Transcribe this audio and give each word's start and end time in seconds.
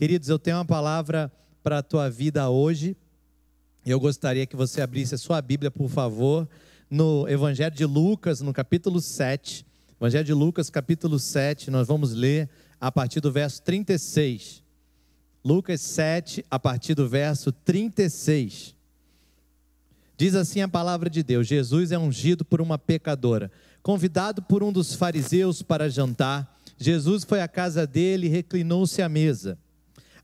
Queridos, 0.00 0.30
eu 0.30 0.38
tenho 0.38 0.56
uma 0.56 0.64
palavra 0.64 1.30
para 1.62 1.80
a 1.80 1.82
tua 1.82 2.08
vida 2.08 2.48
hoje. 2.48 2.96
Eu 3.84 4.00
gostaria 4.00 4.46
que 4.46 4.56
você 4.56 4.80
abrisse 4.80 5.14
a 5.14 5.18
sua 5.18 5.42
Bíblia, 5.42 5.70
por 5.70 5.90
favor, 5.90 6.48
no 6.88 7.28
Evangelho 7.28 7.76
de 7.76 7.84
Lucas, 7.84 8.40
no 8.40 8.50
capítulo 8.50 8.98
7. 8.98 9.62
Evangelho 10.00 10.24
de 10.24 10.32
Lucas, 10.32 10.70
capítulo 10.70 11.18
7, 11.18 11.70
nós 11.70 11.86
vamos 11.86 12.14
ler 12.14 12.48
a 12.80 12.90
partir 12.90 13.20
do 13.20 13.30
verso 13.30 13.60
36. 13.60 14.62
Lucas 15.44 15.82
7, 15.82 16.46
a 16.50 16.58
partir 16.58 16.94
do 16.94 17.06
verso 17.06 17.52
36. 17.52 18.74
Diz 20.16 20.34
assim 20.34 20.62
a 20.62 20.68
palavra 20.68 21.10
de 21.10 21.22
Deus: 21.22 21.46
Jesus 21.46 21.92
é 21.92 21.98
ungido 21.98 22.42
por 22.42 22.62
uma 22.62 22.78
pecadora. 22.78 23.52
Convidado 23.82 24.40
por 24.40 24.62
um 24.62 24.72
dos 24.72 24.94
fariseus 24.94 25.60
para 25.60 25.90
jantar, 25.90 26.58
Jesus 26.78 27.22
foi 27.22 27.42
à 27.42 27.48
casa 27.48 27.86
dele 27.86 28.28
e 28.28 28.30
reclinou-se 28.30 29.02
à 29.02 29.08
mesa. 29.10 29.58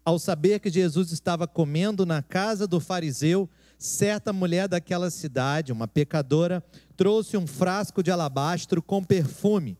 Ao 0.06 0.20
saber 0.20 0.60
que 0.60 0.70
Jesus 0.70 1.10
estava 1.10 1.48
comendo 1.48 2.06
na 2.06 2.22
casa 2.22 2.64
do 2.64 2.78
fariseu, 2.78 3.50
certa 3.76 4.32
mulher 4.32 4.68
daquela 4.68 5.10
cidade, 5.10 5.72
uma 5.72 5.88
pecadora, 5.88 6.62
trouxe 6.96 7.36
um 7.36 7.44
frasco 7.44 8.04
de 8.04 8.12
alabastro 8.12 8.80
com 8.80 9.02
perfume. 9.02 9.76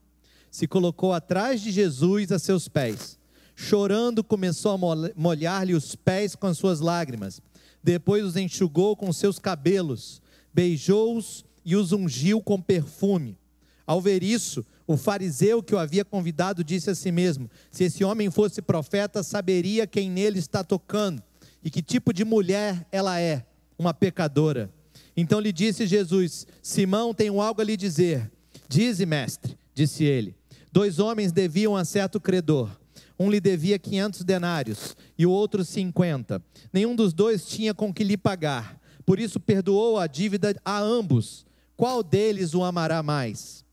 Se 0.51 0.67
colocou 0.67 1.13
atrás 1.13 1.61
de 1.61 1.71
Jesus 1.71 2.33
a 2.33 2.41
seus 2.41 2.67
pés. 2.67 3.17
Chorando, 3.55 4.25
começou 4.25 4.73
a 4.73 5.13
molhar-lhe 5.15 5.75
os 5.75 5.95
pés 5.95 6.35
com 6.35 6.49
as 6.49 6.59
suas 6.59 6.81
lágrimas. 6.81 7.41
Depois 7.81 8.25
os 8.25 8.35
enxugou 8.35 8.97
com 8.97 9.13
seus 9.13 9.39
cabelos, 9.39 10.21
beijou-os 10.53 11.45
e 11.65 11.77
os 11.77 11.93
ungiu 11.93 12.43
com 12.43 12.61
perfume. 12.61 13.39
Ao 13.87 14.01
ver 14.01 14.25
isso, 14.25 14.67
o 14.87 14.97
fariseu 14.97 15.63
que 15.63 15.75
o 15.75 15.79
havia 15.79 16.05
convidado 16.05 16.63
disse 16.63 16.91
a 16.91 16.95
si 16.95 17.11
mesmo: 17.11 17.51
Se 17.71 17.85
esse 17.85 18.05
homem 18.05 18.31
fosse 18.31 18.63
profeta, 18.63 19.23
saberia 19.23 19.87
quem 19.87 20.11
nele 20.11 20.39
está 20.39 20.63
tocando 20.63 21.23
e 21.63 21.71
que 21.71 21.83
tipo 21.83 22.13
de 22.13 22.25
mulher 22.25 22.87
ela 22.93 23.21
é, 23.21 23.45
uma 23.77 23.93
pecadora. 23.93 24.73
Então 25.17 25.41
lhe 25.41 25.53
disse 25.53 25.87
Jesus: 25.87 26.47
Simão, 26.63 27.13
tenho 27.13 27.41
algo 27.41 27.61
a 27.61 27.65
lhe 27.65 27.77
dizer. 27.77 28.31
Dize, 28.69 29.05
mestre, 29.05 29.59
disse 29.75 30.05
ele. 30.05 30.37
Dois 30.71 30.99
homens 30.99 31.33
deviam 31.33 31.77
a 31.77 31.85
certo 31.85 32.21
credor. 32.21 32.71
Um 33.19 33.31
lhe 33.31 33.41
devia 33.41 33.79
quinhentos 33.79 34.23
denários 34.23 34.95
e 35.17 35.25
o 35.25 35.31
outro 35.31 35.65
cinquenta. 35.65 36.43
Nenhum 36.73 36.95
dos 36.95 37.15
dois 37.15 37.47
tinha 37.47 37.73
com 37.73 37.93
que 37.93 38.05
lhe 38.05 38.17
pagar. 38.17 38.79
Por 39.07 39.19
isso 39.19 39.41
perdoou 39.41 39.99
a 39.99 40.07
dívida 40.07 40.55
a 40.65 40.79
ambos. 40.79 41.47
Qual 41.77 42.03
deles 42.03 42.55
o 42.55 42.63
amará 42.63 43.03
mais? 43.03 43.65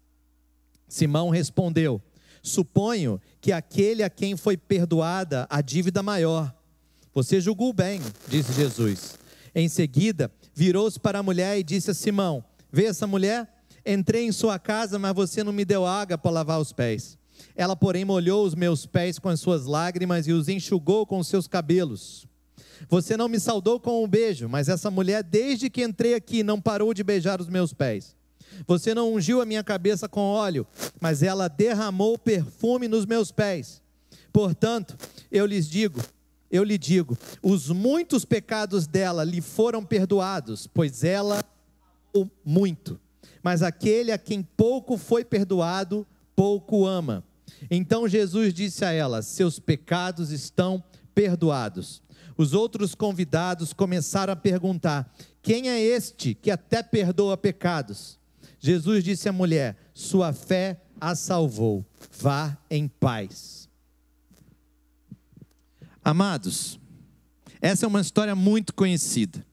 Simão 0.93 1.29
respondeu: 1.31 1.99
Suponho 2.43 3.19
que 3.41 3.51
aquele 3.51 4.03
a 4.03 4.11
quem 4.11 4.37
foi 4.37 4.55
perdoada 4.55 5.47
a 5.49 5.59
dívida 5.59 6.03
maior. 6.03 6.53
Você 7.15 7.41
julgou 7.41 7.73
bem, 7.73 7.99
disse 8.27 8.53
Jesus. 8.53 9.17
Em 9.55 9.67
seguida, 9.67 10.31
virou-se 10.53 10.99
para 10.99 11.17
a 11.17 11.23
mulher 11.23 11.57
e 11.57 11.63
disse 11.63 11.89
a 11.89 11.95
Simão: 11.95 12.45
Vê 12.71 12.85
essa 12.85 13.07
mulher? 13.07 13.51
Entrei 13.83 14.25
em 14.25 14.31
sua 14.31 14.59
casa, 14.59 14.99
mas 14.99 15.15
você 15.15 15.43
não 15.43 15.51
me 15.51 15.65
deu 15.65 15.83
água 15.83 16.15
para 16.15 16.29
lavar 16.29 16.61
os 16.61 16.71
pés. 16.71 17.17
Ela, 17.55 17.75
porém, 17.75 18.05
molhou 18.05 18.45
os 18.45 18.53
meus 18.53 18.85
pés 18.85 19.17
com 19.17 19.29
as 19.29 19.39
suas 19.39 19.65
lágrimas 19.65 20.27
e 20.27 20.31
os 20.31 20.47
enxugou 20.47 21.07
com 21.07 21.17
os 21.17 21.27
seus 21.27 21.47
cabelos. 21.47 22.27
Você 22.87 23.17
não 23.17 23.27
me 23.27 23.39
saudou 23.39 23.79
com 23.79 24.03
um 24.03 24.07
beijo, 24.07 24.47
mas 24.47 24.69
essa 24.69 24.91
mulher, 24.91 25.23
desde 25.23 25.71
que 25.71 25.83
entrei 25.83 26.13
aqui, 26.13 26.43
não 26.43 26.61
parou 26.61 26.93
de 26.93 27.03
beijar 27.03 27.41
os 27.41 27.49
meus 27.49 27.73
pés. 27.73 28.15
Você 28.67 28.93
não 28.93 29.13
ungiu 29.13 29.41
a 29.41 29.45
minha 29.45 29.63
cabeça 29.63 30.07
com 30.07 30.21
óleo, 30.21 30.65
mas 30.99 31.23
ela 31.23 31.47
derramou 31.47 32.17
perfume 32.17 32.87
nos 32.87 33.05
meus 33.05 33.31
pés. 33.31 33.81
Portanto, 34.31 34.97
eu 35.31 35.45
lhes 35.45 35.69
digo, 35.69 36.01
eu 36.49 36.63
lhe 36.63 36.77
digo, 36.77 37.17
os 37.41 37.69
muitos 37.69 38.25
pecados 38.25 38.87
dela 38.87 39.23
lhe 39.23 39.41
foram 39.41 39.83
perdoados, 39.83 40.67
pois 40.67 41.03
ela 41.03 41.43
amou 42.13 42.31
muito. 42.43 42.99
Mas 43.41 43.61
aquele 43.61 44.11
a 44.11 44.17
quem 44.17 44.41
pouco 44.41 44.97
foi 44.97 45.25
perdoado, 45.25 46.07
pouco 46.35 46.85
ama. 46.85 47.23
Então 47.69 48.07
Jesus 48.07 48.53
disse 48.53 48.85
a 48.85 48.91
ela: 48.91 49.21
Seus 49.21 49.59
pecados 49.59 50.31
estão 50.31 50.83
perdoados. 51.13 52.01
Os 52.37 52.53
outros 52.53 52.95
convidados 52.95 53.73
começaram 53.73 54.33
a 54.33 54.37
perguntar: 54.37 55.13
Quem 55.41 55.69
é 55.69 55.79
este 55.79 56.33
que 56.33 56.49
até 56.49 56.81
perdoa 56.81 57.37
pecados? 57.37 58.17
Jesus 58.63 59.03
disse 59.03 59.27
à 59.27 59.33
mulher: 59.33 59.75
Sua 59.93 60.31
fé 60.31 60.81
a 60.99 61.13
salvou, 61.15 61.85
vá 62.17 62.57
em 62.71 62.87
paz. 62.87 63.67
Amados, 66.01 66.79
essa 67.61 67.85
é 67.85 67.87
uma 67.87 67.99
história 67.99 68.33
muito 68.33 68.73
conhecida. 68.73 69.45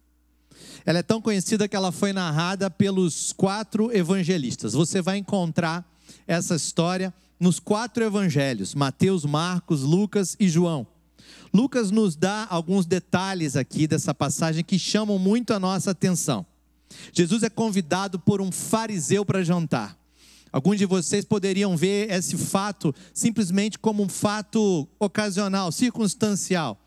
Ela 0.86 1.00
é 1.00 1.02
tão 1.02 1.20
conhecida 1.20 1.66
que 1.66 1.74
ela 1.74 1.90
foi 1.90 2.12
narrada 2.12 2.70
pelos 2.70 3.32
quatro 3.32 3.92
evangelistas. 3.92 4.74
Você 4.74 5.02
vai 5.02 5.18
encontrar 5.18 5.84
essa 6.24 6.54
história 6.54 7.12
nos 7.38 7.58
quatro 7.58 8.04
evangelhos: 8.04 8.76
Mateus, 8.76 9.24
Marcos, 9.24 9.82
Lucas 9.82 10.36
e 10.38 10.48
João. 10.48 10.86
Lucas 11.52 11.90
nos 11.90 12.14
dá 12.14 12.46
alguns 12.48 12.86
detalhes 12.86 13.56
aqui 13.56 13.88
dessa 13.88 14.14
passagem 14.14 14.62
que 14.62 14.78
chamam 14.78 15.18
muito 15.18 15.52
a 15.52 15.58
nossa 15.58 15.90
atenção. 15.90 16.46
Jesus 17.12 17.42
é 17.42 17.50
convidado 17.50 18.18
por 18.18 18.40
um 18.40 18.50
fariseu 18.50 19.24
para 19.24 19.42
jantar. 19.42 19.98
Alguns 20.52 20.78
de 20.78 20.86
vocês 20.86 21.24
poderiam 21.24 21.76
ver 21.76 22.10
esse 22.10 22.36
fato 22.36 22.94
simplesmente 23.14 23.78
como 23.78 24.02
um 24.02 24.08
fato 24.08 24.88
ocasional, 24.98 25.70
circunstancial. 25.70 26.80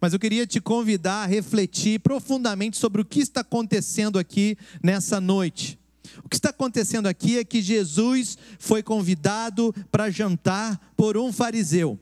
Mas 0.00 0.12
eu 0.12 0.18
queria 0.18 0.46
te 0.46 0.60
convidar 0.60 1.22
a 1.22 1.26
refletir 1.26 2.00
profundamente 2.00 2.76
sobre 2.76 3.00
o 3.00 3.04
que 3.04 3.20
está 3.20 3.40
acontecendo 3.40 4.18
aqui 4.18 4.58
nessa 4.82 5.20
noite. 5.20 5.78
O 6.24 6.28
que 6.28 6.36
está 6.36 6.50
acontecendo 6.50 7.06
aqui 7.06 7.38
é 7.38 7.44
que 7.44 7.62
Jesus 7.62 8.36
foi 8.58 8.82
convidado 8.82 9.74
para 9.90 10.10
jantar 10.10 10.92
por 10.96 11.16
um 11.16 11.32
fariseu, 11.32 11.98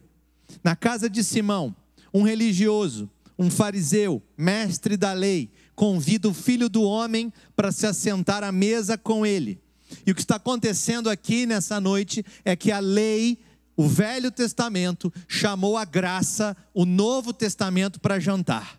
na 0.63 0.77
casa 0.77 1.09
de 1.09 1.23
Simão, 1.23 1.75
um 2.13 2.23
religioso, 2.23 3.11
um 3.39 3.51
fariseu, 3.51 4.23
mestre 4.37 4.97
da 4.97 5.13
lei, 5.13 5.51
convida 5.75 6.29
o 6.29 6.35
filho 6.35 6.69
do 6.69 6.83
homem 6.83 7.33
para 7.57 7.73
se 7.73 7.87
assentar 7.87 8.43
à 8.43 8.53
mesa 8.53 8.97
com 8.97 9.25
ele. 9.25 9.61
E 10.07 10.11
o 10.11 10.15
que 10.15 10.21
está 10.21 10.37
acontecendo 10.37 11.09
aqui 11.11 11.47
nessa 11.47 11.81
noite 11.81 12.25
é 12.45 12.57
que 12.57 12.73
a 12.73 12.81
lei, 12.81 13.39
o 13.77 13.89
Velho 13.89 14.31
Testamento, 14.31 15.12
chamou 15.29 15.77
a 15.77 15.85
graça, 15.85 16.57
o 16.73 16.85
Novo 16.85 17.33
Testamento 17.33 18.01
para 18.01 18.19
jantar. 18.19 18.79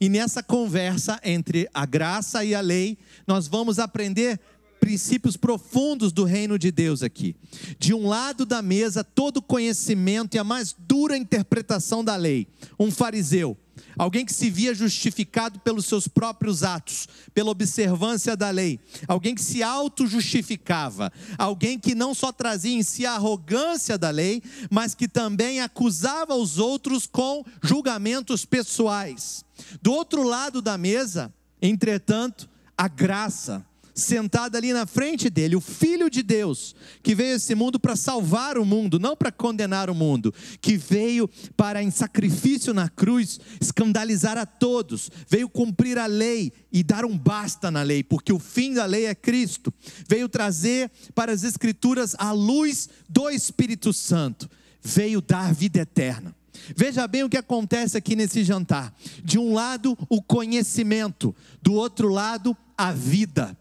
E 0.00 0.08
nessa 0.08 0.42
conversa 0.42 1.20
entre 1.24 1.68
a 1.72 1.84
graça 1.84 2.44
e 2.44 2.54
a 2.54 2.60
lei, 2.60 2.98
nós 3.26 3.46
vamos 3.46 3.78
aprender 3.78 4.40
princípios 4.78 5.36
profundos 5.36 6.12
do 6.12 6.24
reino 6.24 6.58
de 6.58 6.70
Deus 6.70 7.02
aqui. 7.02 7.36
De 7.78 7.92
um 7.94 8.06
lado 8.06 8.46
da 8.46 8.62
mesa, 8.62 9.04
todo 9.04 9.42
conhecimento 9.42 10.34
e 10.34 10.38
a 10.38 10.44
mais 10.44 10.74
dura 10.78 11.16
interpretação 11.16 12.04
da 12.04 12.16
lei. 12.16 12.46
Um 12.78 12.90
fariseu 12.90 13.56
alguém 13.98 14.24
que 14.24 14.32
se 14.32 14.48
via 14.48 14.74
justificado 14.74 15.58
pelos 15.60 15.86
seus 15.86 16.06
próprios 16.06 16.62
atos, 16.62 17.08
pela 17.34 17.50
observância 17.50 18.36
da 18.36 18.50
lei, 18.50 18.78
alguém 19.06 19.34
que 19.34 19.42
se 19.42 19.62
auto-justificava, 19.62 21.12
alguém 21.36 21.78
que 21.78 21.94
não 21.94 22.14
só 22.14 22.30
trazia 22.30 22.76
em 22.76 22.82
si 22.82 23.04
a 23.04 23.14
arrogância 23.14 23.98
da 23.98 24.10
lei, 24.10 24.42
mas 24.70 24.94
que 24.94 25.08
também 25.08 25.60
acusava 25.60 26.34
os 26.34 26.58
outros 26.58 27.06
com 27.06 27.44
julgamentos 27.62 28.44
pessoais. 28.44 29.44
Do 29.82 29.92
outro 29.92 30.22
lado 30.22 30.62
da 30.62 30.78
mesa, 30.78 31.32
entretanto, 31.60 32.48
a 32.76 32.86
graça, 32.86 33.66
sentado 33.98 34.56
ali 34.56 34.72
na 34.72 34.86
frente 34.86 35.28
dele, 35.28 35.56
o 35.56 35.60
Filho 35.60 36.08
de 36.08 36.22
Deus, 36.22 36.74
que 37.02 37.14
veio 37.14 37.32
a 37.32 37.36
esse 37.36 37.54
mundo 37.54 37.80
para 37.80 37.96
salvar 37.96 38.56
o 38.56 38.64
mundo, 38.64 38.98
não 38.98 39.16
para 39.16 39.32
condenar 39.32 39.90
o 39.90 39.94
mundo, 39.94 40.32
que 40.60 40.76
veio 40.76 41.28
para, 41.56 41.82
em 41.82 41.90
sacrifício 41.90 42.72
na 42.72 42.88
cruz, 42.88 43.40
escandalizar 43.60 44.38
a 44.38 44.46
todos, 44.46 45.10
veio 45.28 45.48
cumprir 45.48 45.98
a 45.98 46.06
lei 46.06 46.52
e 46.72 46.82
dar 46.82 47.04
um 47.04 47.18
basta 47.18 47.70
na 47.70 47.82
lei, 47.82 48.04
porque 48.04 48.32
o 48.32 48.38
fim 48.38 48.74
da 48.74 48.84
lei 48.84 49.06
é 49.06 49.14
Cristo, 49.14 49.74
veio 50.08 50.28
trazer 50.28 50.90
para 51.14 51.32
as 51.32 51.42
Escrituras 51.42 52.14
a 52.18 52.30
luz 52.30 52.88
do 53.08 53.28
Espírito 53.28 53.92
Santo, 53.92 54.48
veio 54.82 55.20
dar 55.20 55.52
vida 55.52 55.80
eterna. 55.80 56.34
Veja 56.76 57.06
bem 57.06 57.24
o 57.24 57.28
que 57.28 57.36
acontece 57.36 57.96
aqui 57.96 58.14
nesse 58.14 58.44
jantar. 58.44 58.94
De 59.24 59.38
um 59.38 59.54
lado, 59.54 59.96
o 60.08 60.20
conhecimento, 60.20 61.34
do 61.62 61.72
outro 61.72 62.08
lado, 62.08 62.56
a 62.76 62.92
vida. 62.92 63.56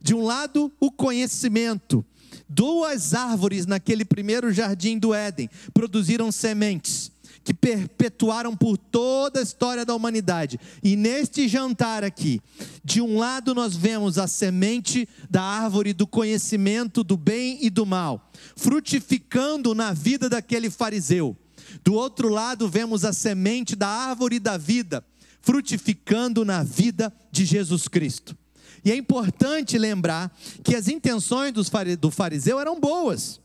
De 0.00 0.14
um 0.14 0.22
lado, 0.22 0.72
o 0.80 0.90
conhecimento. 0.90 2.04
Duas 2.48 3.14
árvores 3.14 3.66
naquele 3.66 4.04
primeiro 4.04 4.52
jardim 4.52 4.98
do 4.98 5.12
Éden 5.12 5.50
produziram 5.72 6.32
sementes 6.32 7.10
que 7.44 7.54
perpetuaram 7.54 8.54
por 8.54 8.76
toda 8.76 9.40
a 9.40 9.42
história 9.42 9.82
da 9.82 9.94
humanidade. 9.94 10.60
E 10.82 10.96
neste 10.96 11.48
jantar 11.48 12.04
aqui, 12.04 12.42
de 12.84 13.00
um 13.00 13.16
lado 13.18 13.54
nós 13.54 13.74
vemos 13.74 14.18
a 14.18 14.26
semente 14.26 15.08
da 15.30 15.42
árvore 15.42 15.94
do 15.94 16.06
conhecimento 16.06 17.02
do 17.02 17.16
bem 17.16 17.58
e 17.62 17.70
do 17.70 17.86
mal, 17.86 18.30
frutificando 18.54 19.74
na 19.74 19.94
vida 19.94 20.28
daquele 20.28 20.68
fariseu 20.68 21.34
Do 21.82 21.94
outro 21.94 22.28
lado, 22.28 22.68
vemos 22.68 23.02
a 23.04 23.14
semente 23.14 23.74
da 23.74 23.88
árvore 23.88 24.38
da 24.38 24.58
vida 24.58 25.02
frutificando 25.40 26.44
na 26.44 26.62
vida 26.62 27.10
de 27.32 27.46
Jesus 27.46 27.88
Cristo. 27.88 28.36
E 28.84 28.92
é 28.92 28.96
importante 28.96 29.78
lembrar 29.78 30.30
que 30.62 30.74
as 30.74 30.88
intenções 30.88 31.52
do 31.52 32.10
fariseu 32.10 32.60
eram 32.60 32.80
boas. 32.80 33.40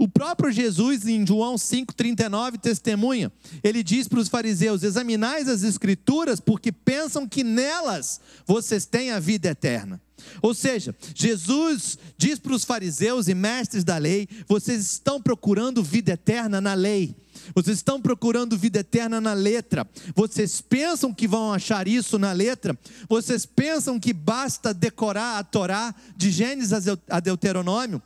O 0.00 0.08
próprio 0.08 0.50
Jesus, 0.50 1.06
em 1.06 1.26
João 1.26 1.56
5,39, 1.56 2.58
testemunha. 2.58 3.30
Ele 3.62 3.82
diz 3.82 4.08
para 4.08 4.18
os 4.18 4.28
fariseus: 4.28 4.82
Examinais 4.82 5.48
as 5.48 5.62
Escrituras, 5.62 6.40
porque 6.40 6.72
pensam 6.72 7.28
que 7.28 7.44
nelas 7.44 8.20
vocês 8.46 8.86
têm 8.86 9.10
a 9.10 9.20
vida 9.20 9.48
eterna. 9.48 10.00
Ou 10.42 10.54
seja, 10.54 10.94
Jesus 11.14 11.98
diz 12.16 12.38
para 12.38 12.52
os 12.52 12.64
fariseus 12.64 13.28
e 13.28 13.34
mestres 13.34 13.84
da 13.84 13.98
lei: 13.98 14.28
vocês 14.46 14.92
estão 14.92 15.20
procurando 15.20 15.82
vida 15.82 16.12
eterna 16.12 16.60
na 16.60 16.74
lei. 16.74 17.14
Vocês 17.54 17.78
estão 17.78 18.00
procurando 18.00 18.58
vida 18.58 18.80
eterna 18.80 19.20
na 19.20 19.32
letra. 19.32 19.88
Vocês 20.14 20.60
pensam 20.60 21.14
que 21.14 21.26
vão 21.26 21.52
achar 21.52 21.88
isso 21.88 22.18
na 22.18 22.32
letra? 22.32 22.76
Vocês 23.08 23.46
pensam 23.46 23.98
que 23.98 24.12
basta 24.12 24.74
decorar 24.74 25.38
a 25.38 25.44
Torá 25.44 25.94
de 26.16 26.30
Gênesis 26.30 26.86
a 27.08 27.20
Deuteronômio? 27.20 28.02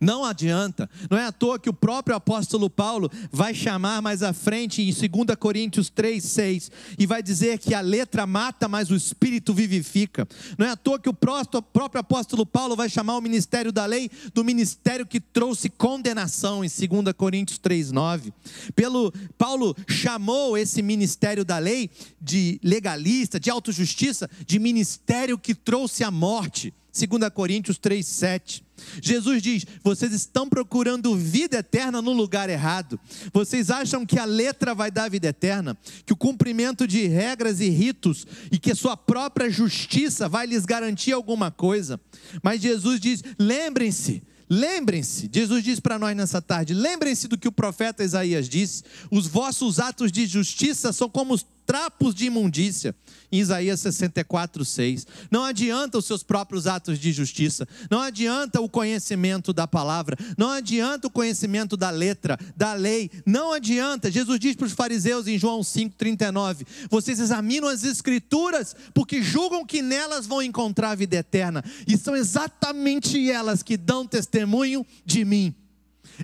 Não 0.00 0.24
adianta. 0.24 0.88
Não 1.10 1.18
é 1.18 1.26
à 1.26 1.32
toa 1.32 1.58
que 1.58 1.68
o 1.68 1.72
próprio 1.72 2.16
apóstolo 2.16 2.70
Paulo 2.70 3.10
vai 3.32 3.54
chamar 3.54 4.00
mais 4.00 4.22
à 4.22 4.32
frente 4.32 4.82
em 4.82 4.92
2 4.92 5.36
Coríntios 5.38 5.90
3, 5.90 6.22
6 6.22 6.70
e 6.98 7.06
vai 7.06 7.22
dizer 7.22 7.58
que 7.58 7.74
a 7.74 7.80
letra 7.80 8.26
mata, 8.26 8.68
mas 8.68 8.90
o 8.90 8.96
espírito 8.96 9.52
vivifica. 9.52 10.26
Não 10.56 10.66
é 10.66 10.70
à 10.70 10.76
toa 10.76 10.98
que 10.98 11.08
o 11.08 11.14
próprio 11.14 11.60
apóstolo 11.94 12.46
Paulo 12.46 12.76
vai 12.76 12.88
chamar 12.88 13.16
o 13.16 13.20
ministério 13.20 13.72
da 13.72 13.86
lei 13.86 14.10
do 14.32 14.44
ministério 14.44 15.06
que 15.06 15.20
trouxe 15.20 15.68
condenação 15.68 16.64
em 16.64 16.68
2 16.68 17.12
Coríntios 17.16 17.58
3, 17.58 17.90
9. 17.92 18.32
Pelo 18.74 19.12
Paulo 19.36 19.74
chamou 19.88 20.56
esse 20.56 20.82
ministério 20.82 21.44
da 21.44 21.58
lei 21.58 21.90
de 22.20 22.60
legalista, 22.62 23.40
de 23.40 23.50
autojustiça, 23.50 24.28
de 24.46 24.58
ministério 24.58 25.38
que 25.38 25.54
trouxe 25.54 26.04
a 26.04 26.10
morte. 26.10 26.72
2 26.92 27.30
Coríntios 27.32 27.78
3, 27.78 28.06
7. 28.06 28.64
Jesus 29.02 29.42
diz: 29.42 29.66
vocês 29.82 30.12
estão 30.12 30.48
procurando 30.48 31.14
vida 31.16 31.58
eterna 31.58 32.00
no 32.00 32.12
lugar 32.12 32.48
errado. 32.48 32.98
Vocês 33.32 33.70
acham 33.70 34.06
que 34.06 34.18
a 34.18 34.24
letra 34.24 34.74
vai 34.74 34.90
dar 34.90 35.10
vida 35.10 35.28
eterna, 35.28 35.76
que 36.06 36.12
o 36.12 36.16
cumprimento 36.16 36.86
de 36.86 37.06
regras 37.06 37.60
e 37.60 37.68
ritos 37.68 38.26
e 38.50 38.58
que 38.58 38.72
a 38.72 38.76
sua 38.76 38.96
própria 38.96 39.50
justiça 39.50 40.28
vai 40.28 40.46
lhes 40.46 40.64
garantir 40.64 41.12
alguma 41.12 41.50
coisa. 41.50 42.00
Mas 42.42 42.60
Jesus 42.60 43.00
diz: 43.00 43.22
lembrem-se. 43.38 44.22
Lembrem-se, 44.50 45.28
Jesus 45.30 45.62
diz 45.62 45.78
para 45.78 45.98
nós 45.98 46.16
nessa 46.16 46.40
tarde: 46.40 46.72
lembrem-se 46.72 47.28
do 47.28 47.36
que 47.36 47.46
o 47.46 47.52
profeta 47.52 48.02
Isaías 48.02 48.48
disse: 48.48 48.82
os 49.10 49.26
vossos 49.26 49.78
atos 49.78 50.10
de 50.10 50.26
justiça 50.26 50.90
são 50.90 51.06
como 51.06 51.34
os 51.34 51.44
trapos 51.68 52.14
de 52.14 52.24
imundícia, 52.24 52.96
em 53.30 53.40
Isaías 53.40 53.80
64, 53.80 54.64
6. 54.64 55.06
Não 55.30 55.44
adianta 55.44 55.98
os 55.98 56.06
seus 56.06 56.22
próprios 56.22 56.66
atos 56.66 56.98
de 56.98 57.12
justiça, 57.12 57.68
não 57.90 58.00
adianta 58.00 58.58
o 58.58 58.70
conhecimento 58.70 59.52
da 59.52 59.66
palavra, 59.66 60.16
não 60.38 60.48
adianta 60.48 61.08
o 61.08 61.10
conhecimento 61.10 61.76
da 61.76 61.90
letra, 61.90 62.38
da 62.56 62.72
lei, 62.72 63.10
não 63.26 63.52
adianta. 63.52 64.10
Jesus 64.10 64.40
diz 64.40 64.56
para 64.56 64.66
os 64.66 64.72
fariseus 64.72 65.26
em 65.26 65.38
João 65.38 65.60
5,39: 65.60 66.66
vocês 66.90 67.20
examinam 67.20 67.68
as 67.68 67.84
escrituras, 67.84 68.74
porque 68.94 69.22
julgam 69.22 69.66
que 69.66 69.82
nelas 69.82 70.26
vão 70.26 70.40
encontrar 70.40 70.96
vida 70.96 71.16
eterna, 71.16 71.62
e 71.86 71.98
são 71.98 72.16
exatamente 72.16 73.30
elas 73.30 73.62
que 73.62 73.76
dão 73.76 74.06
testemunho 74.06 74.86
de 75.04 75.22
mim 75.22 75.54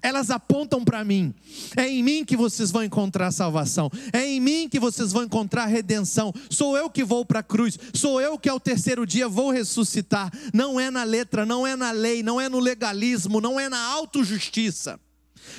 elas 0.02 0.30
apontam 0.30 0.84
para 0.84 1.04
mim. 1.04 1.34
É 1.76 1.88
em 1.88 2.02
mim 2.02 2.24
que 2.24 2.36
vocês 2.36 2.70
vão 2.70 2.82
encontrar 2.82 3.30
salvação, 3.30 3.90
é 4.12 4.26
em 4.26 4.40
mim 4.40 4.68
que 4.68 4.80
vocês 4.80 5.12
vão 5.12 5.24
encontrar 5.24 5.66
redenção. 5.66 6.32
Sou 6.50 6.76
eu 6.76 6.90
que 6.90 7.04
vou 7.04 7.24
para 7.24 7.40
a 7.40 7.42
cruz, 7.42 7.78
sou 7.92 8.20
eu 8.20 8.38
que 8.38 8.48
ao 8.48 8.60
terceiro 8.60 9.06
dia 9.06 9.28
vou 9.28 9.50
ressuscitar. 9.50 10.32
Não 10.52 10.78
é 10.78 10.90
na 10.90 11.04
letra, 11.04 11.44
não 11.46 11.66
é 11.66 11.76
na 11.76 11.90
lei, 11.90 12.22
não 12.22 12.40
é 12.40 12.48
no 12.48 12.60
legalismo, 12.60 13.40
não 13.40 13.58
é 13.58 13.68
na 13.68 13.80
autojustiça. 13.80 14.98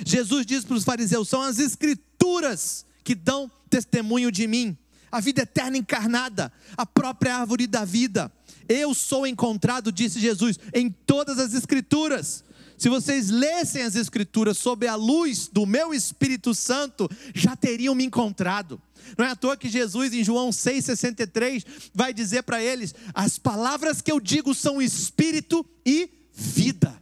Jesus 0.04 0.44
diz 0.44 0.64
para 0.64 0.76
os 0.76 0.84
fariseus: 0.84 1.28
são 1.28 1.42
as 1.42 1.58
escrituras 1.58 2.84
que 3.04 3.14
dão 3.14 3.50
testemunho 3.70 4.32
de 4.32 4.46
mim, 4.46 4.76
a 5.10 5.20
vida 5.20 5.42
eterna 5.42 5.76
encarnada, 5.76 6.52
a 6.76 6.84
própria 6.84 7.36
árvore 7.36 7.66
da 7.66 7.84
vida. 7.84 8.32
Eu 8.68 8.92
sou 8.94 9.26
encontrado, 9.26 9.92
disse 9.92 10.18
Jesus, 10.18 10.58
em 10.74 10.90
todas 10.90 11.38
as 11.38 11.54
escrituras. 11.54 12.44
Se 12.78 12.88
vocês 12.88 13.30
lessem 13.30 13.82
as 13.82 13.96
Escrituras 13.96 14.58
sob 14.58 14.86
a 14.86 14.94
luz 14.94 15.48
do 15.48 15.64
meu 15.64 15.94
Espírito 15.94 16.54
Santo, 16.54 17.10
já 17.34 17.56
teriam 17.56 17.94
me 17.94 18.04
encontrado. 18.04 18.80
Não 19.16 19.24
é 19.24 19.30
à 19.30 19.36
toa 19.36 19.56
que 19.56 19.68
Jesus, 19.68 20.12
em 20.12 20.24
João 20.24 20.50
6,63, 20.50 21.64
vai 21.94 22.12
dizer 22.12 22.42
para 22.42 22.62
eles: 22.62 22.94
As 23.14 23.38
palavras 23.38 24.00
que 24.02 24.10
eu 24.10 24.20
digo 24.20 24.54
são 24.54 24.82
espírito 24.82 25.64
e 25.84 26.10
vida. 26.32 27.00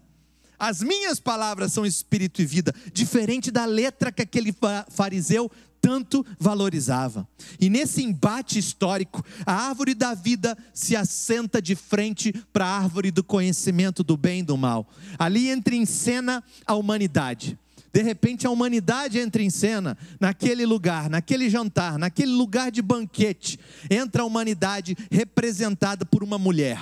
As 0.59 0.82
minhas 0.82 1.19
palavras 1.19 1.73
são 1.73 1.85
espírito 1.85 2.41
e 2.41 2.47
vida, 2.47 2.75
diferente 2.93 3.50
da 3.50 3.65
letra 3.65 4.12
que 4.12 4.23
aquele 4.23 4.55
fariseu 4.91 5.50
tanto 5.84 6.25
valorizava. 6.40 7.28
E 7.60 7.69
nesse 7.69 8.02
embate 8.02 8.58
histórico, 8.58 9.22
a 9.44 9.52
árvore 9.69 9.94
da 9.94 10.14
vida 10.14 10.56
se 10.72 10.96
assenta 10.96 11.60
de 11.60 11.76
frente 11.76 12.32
para 12.54 12.64
a 12.64 12.78
árvore 12.78 13.10
do 13.10 13.22
conhecimento 13.22 14.02
do 14.02 14.16
bem 14.16 14.40
e 14.40 14.42
do 14.42 14.56
mal. 14.56 14.88
Ali 15.19 15.50
entra 15.50 15.75
em 15.75 15.84
cena 15.84 16.42
a 16.66 16.75
humanidade. 16.75 17.58
De 17.92 18.02
repente 18.02 18.46
a 18.46 18.50
humanidade 18.50 19.19
entra 19.19 19.42
em 19.42 19.50
cena 19.50 19.94
naquele 20.19 20.64
lugar, 20.64 21.10
naquele 21.10 21.50
jantar, 21.50 21.98
naquele 21.98 22.32
lugar 22.32 22.72
de 22.72 22.81
banquete. 22.81 23.60
Entra 23.90 24.22
a 24.22 24.25
humanidade 24.25 24.96
representada 25.10 26.06
por 26.06 26.25
uma 26.25 26.38
mulher. 26.38 26.81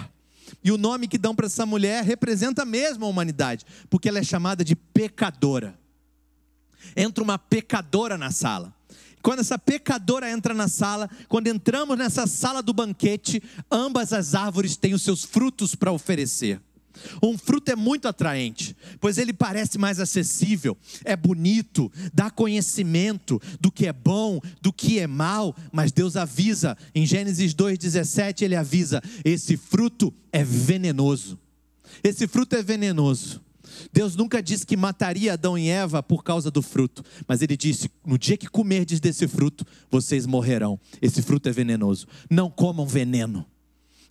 E 0.63 0.71
o 0.71 0.79
nome 0.79 1.09
que 1.09 1.19
dão 1.19 1.35
para 1.35 1.47
essa 1.47 1.67
mulher 1.67 2.05
representa 2.05 2.65
mesmo 2.65 3.05
a 3.05 3.09
humanidade, 3.09 3.67
porque 3.91 4.09
ela 4.09 4.21
é 4.21 4.23
chamada 4.23 4.65
de 4.65 4.77
pecadora. 4.77 5.77
Entra 6.97 7.25
uma 7.25 7.37
pecadora 7.37 8.17
na 8.17 8.31
sala. 8.31 8.73
Quando 9.23 9.41
essa 9.41 9.59
pecadora 9.59 10.31
entra 10.31 10.53
na 10.53 10.69
sala, 10.69 11.09
quando 11.29 11.47
entramos 11.47 11.97
nessa 11.97 12.27
sala 12.27 12.63
do 12.63 12.73
banquete, 12.73 13.43
ambas 13.71 14.13
as 14.13 14.35
árvores 14.35 14.77
têm 14.77 14.95
os 14.95 15.03
seus 15.03 15.25
frutos 15.25 15.75
para 15.75 15.93
oferecer. 15.93 16.61
Um 17.23 17.39
fruto 17.39 17.71
é 17.71 17.77
muito 17.77 18.07
atraente, 18.07 18.77
pois 19.01 19.17
ele 19.19 19.33
parece 19.33 19.79
mais 19.79 19.99
acessível, 19.99 20.77
é 21.05 21.17
bonito, 21.17 21.91
dá 22.13 22.31
conhecimento 22.31 23.41
do 23.61 23.73
que 23.73 23.87
é 23.87 23.93
bom, 23.93 24.41
do 24.61 24.73
que 24.73 24.99
é 24.99 25.07
mal, 25.07 25.57
mas 25.73 25.93
Deus 25.93 26.17
avisa, 26.17 26.77
em 26.95 27.07
Gênesis 27.07 27.55
2,17 27.55 28.43
ele 28.43 28.57
avisa: 28.57 29.03
esse 29.25 29.57
fruto 29.57 30.13
é 30.31 30.45
venenoso. 30.45 31.39
Esse 32.03 32.27
fruto 32.27 32.57
é 32.57 32.63
venenoso. 32.63 33.41
Deus 33.93 34.17
nunca 34.17 34.43
disse 34.43 34.67
que 34.67 34.77
mataria 34.77 35.33
Adão 35.33 35.57
e 35.57 35.69
Eva 35.69 36.03
por 36.03 36.23
causa 36.23 36.51
do 36.51 36.63
fruto, 36.63 37.03
mas 37.27 37.43
ele 37.43 37.57
disse: 37.57 37.91
no 38.05 38.19
dia 38.19 38.37
que 38.37 38.47
comerdes 38.47 39.01
desse 39.01 39.27
fruto, 39.27 39.65
vocês 39.91 40.27
morrerão. 40.27 40.79
Esse 41.01 41.23
fruto 41.23 41.49
é 41.49 41.53
venenoso. 41.53 42.07
Não 42.31 42.51
comam 42.51 42.87
veneno. 42.87 43.47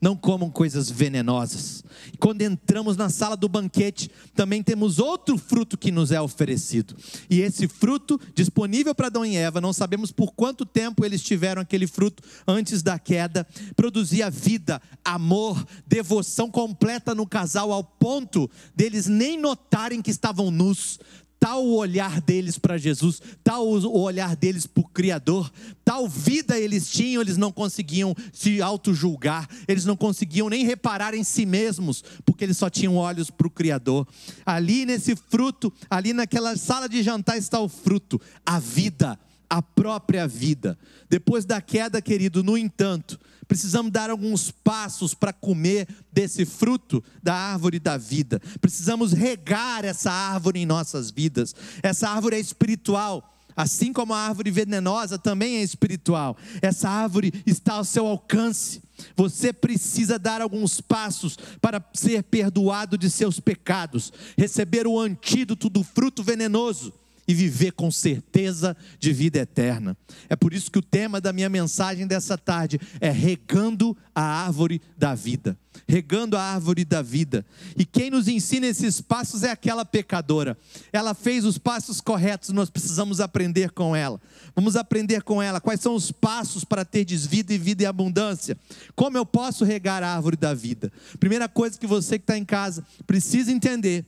Não 0.02 0.16
comam 0.16 0.50
coisas 0.50 0.90
venenosas. 0.90 1.84
Quando 2.20 2.42
entramos 2.42 2.98
na 2.98 3.08
sala 3.08 3.38
do 3.38 3.48
banquete, 3.48 4.10
também 4.34 4.64
temos 4.64 4.98
outro 4.98 5.38
fruto 5.38 5.78
que 5.78 5.92
nos 5.92 6.12
é 6.12 6.20
oferecido. 6.20 6.96
E 7.30 7.40
esse 7.42 7.68
fruto, 7.68 8.20
disponível 8.34 8.96
para 8.96 9.08
Adão 9.08 9.24
e 9.24 9.36
Eva, 9.36 9.62
não 9.62 9.72
sabemos 9.72 10.12
por 10.12 10.32
quanto 10.32 10.66
tempo 10.66 11.06
eles 11.06 11.22
tiveram 11.22 11.62
aquele 11.62 11.86
fruto 11.86 12.24
antes 12.48 12.82
da 12.82 12.98
queda, 12.98 13.46
produzia 13.76 14.30
vida, 14.32 14.82
amor, 15.06 15.64
devoção 15.86 16.50
completa 16.50 17.14
no 17.14 17.28
casal, 17.28 17.72
ao 17.72 17.84
ponto 17.84 18.50
deles 18.76 19.06
nem 19.06 19.40
notarem 19.40 20.02
que 20.02 20.10
estavam 20.10 20.50
nus, 20.50 21.00
tal 21.42 21.66
o 21.66 21.76
olhar 21.76 22.22
deles 22.22 22.60
para 22.60 22.78
Jesus, 22.78 23.20
tal 23.44 23.68
o 23.68 24.00
olhar 24.00 24.36
deles 24.36 24.68
para 24.68 24.82
o 24.82 24.88
Criador, 24.88 25.52
tal 25.84 26.08
vida 26.08 26.56
eles 26.56 26.92
tinham, 26.92 27.20
eles 27.20 27.36
não 27.36 27.52
conseguiam 27.52 28.16
se 28.32 28.62
auto-julgar, 28.62 29.50
eles 29.68 29.84
não 29.84 29.98
conseguiam 29.98 30.48
nem 30.48 30.64
reparar 30.64 31.16
em 31.16 31.24
si 31.24 31.44
mesmos, 31.44 32.04
porque 32.24 32.44
eles 32.44 32.58
só 32.58 32.70
tinham 32.70 32.96
olhos 32.96 33.32
para 33.32 33.48
o 33.48 33.50
Criador. 33.52 34.08
Ali 34.46 34.86
nesse 34.86 35.16
fruto, 35.16 35.74
ali 35.90 36.14
naquela 36.14 36.56
sala 36.56 36.88
de 36.88 37.02
jantar 37.02 37.40
está 37.40 37.60
o 37.60 37.68
fruto, 37.68 38.22
a 38.46 38.60
vida, 38.60 39.20
a 39.52 39.62
própria 39.62 40.26
vida. 40.26 40.80
Depois 41.10 41.44
da 41.44 41.60
queda, 41.60 42.02
querido, 42.02 42.42
no 42.42 42.58
entanto, 42.58 43.20
precisamos 43.50 43.92
dar 43.92 44.10
alguns 44.10 44.50
passos 44.50 45.14
para 45.14 45.34
comer 45.34 45.90
desse 46.10 46.46
fruto 46.46 47.04
da 47.22 47.36
árvore 47.36 47.78
da 47.78 47.98
vida. 47.98 48.42
Precisamos 48.62 49.12
regar 49.12 49.84
essa 49.84 50.10
árvore 50.10 50.62
em 50.62 50.66
nossas 50.66 51.12
vidas. 51.12 51.54
Essa 51.84 52.08
árvore 52.08 52.38
é 52.38 52.40
espiritual. 52.40 53.28
Assim 53.54 53.92
como 53.92 54.14
a 54.14 54.20
árvore 54.20 54.50
venenosa 54.50 55.20
também 55.20 55.58
é 55.58 55.62
espiritual, 55.62 56.38
essa 56.62 56.90
árvore 56.90 57.34
está 57.46 57.74
ao 57.74 57.84
seu 57.84 58.08
alcance. 58.08 58.82
Você 59.18 59.52
precisa 59.52 60.18
dar 60.18 60.42
alguns 60.42 60.80
passos 60.80 61.38
para 61.60 61.84
ser 61.94 62.24
perdoado 62.24 62.98
de 62.98 63.10
seus 63.10 63.42
pecados, 63.42 64.14
receber 64.38 64.88
o 64.88 64.98
antídoto 64.98 65.70
do 65.70 65.84
fruto 65.84 66.24
venenoso 66.24 66.94
e 67.32 67.34
viver 67.34 67.72
com 67.72 67.90
certeza 67.90 68.76
de 69.00 69.14
vida 69.14 69.40
eterna. 69.40 69.96
É 70.28 70.36
por 70.36 70.54
isso 70.54 70.70
que 70.70 70.80
o 70.80 70.82
tema 70.82 71.22
da 71.22 71.32
minha 71.32 71.48
mensagem 71.48 72.06
dessa 72.06 72.38
tarde 72.38 72.78
é 73.00 73.10
regando 73.10 73.96
a 74.14 74.22
árvore 74.22 74.82
da 74.98 75.16
vida. 75.16 75.58
Regando 75.88 76.36
a 76.36 76.42
árvore 76.42 76.84
da 76.84 77.02
vida. 77.02 77.46
E 77.78 77.86
quem 77.86 78.10
nos 78.10 78.28
ensina 78.28 78.68
esses 78.68 79.00
passos 79.00 79.44
é 79.44 79.50
aquela 79.50 79.86
pecadora. 79.86 80.58
Ela 80.92 81.14
fez 81.14 81.46
os 81.46 81.58
passos 81.58 82.02
corretos, 82.02 82.50
nós 82.50 82.70
precisamos 82.70 83.22
aprender 83.22 83.72
com 83.72 83.96
ela. 83.96 84.20
Vamos 84.54 84.76
aprender 84.76 85.22
com 85.22 85.42
ela 85.42 85.62
quais 85.62 85.80
são 85.80 85.96
os 85.96 86.12
passos 86.12 86.66
para 86.66 86.84
ter 86.84 87.06
desvida 87.06 87.54
e 87.54 87.58
vida 87.58 87.84
e 87.84 87.86
abundância. 87.86 88.58
Como 88.94 89.18
eu 89.18 89.26
posso 89.26 89.64
regar 89.64 90.04
a 90.04 90.14
árvore 90.14 90.36
da 90.36 90.54
vida? 90.54 90.92
Primeira 91.18 91.48
coisa 91.48 91.80
que 91.80 91.88
você 91.88 92.20
que 92.20 92.24
está 92.24 92.38
em 92.38 92.44
casa 92.44 92.86
precisa 93.08 93.54
entender 93.54 94.06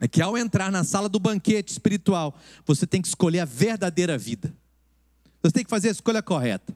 é 0.00 0.08
que 0.08 0.22
ao 0.22 0.36
entrar 0.36 0.72
na 0.72 0.82
sala 0.82 1.08
do 1.08 1.20
banquete 1.20 1.72
espiritual, 1.72 2.36
você 2.64 2.86
tem 2.86 3.02
que 3.02 3.08
escolher 3.08 3.40
a 3.40 3.44
verdadeira 3.44 4.16
vida. 4.16 4.52
Você 5.42 5.52
tem 5.52 5.64
que 5.64 5.70
fazer 5.70 5.88
a 5.88 5.92
escolha 5.92 6.22
correta. 6.22 6.74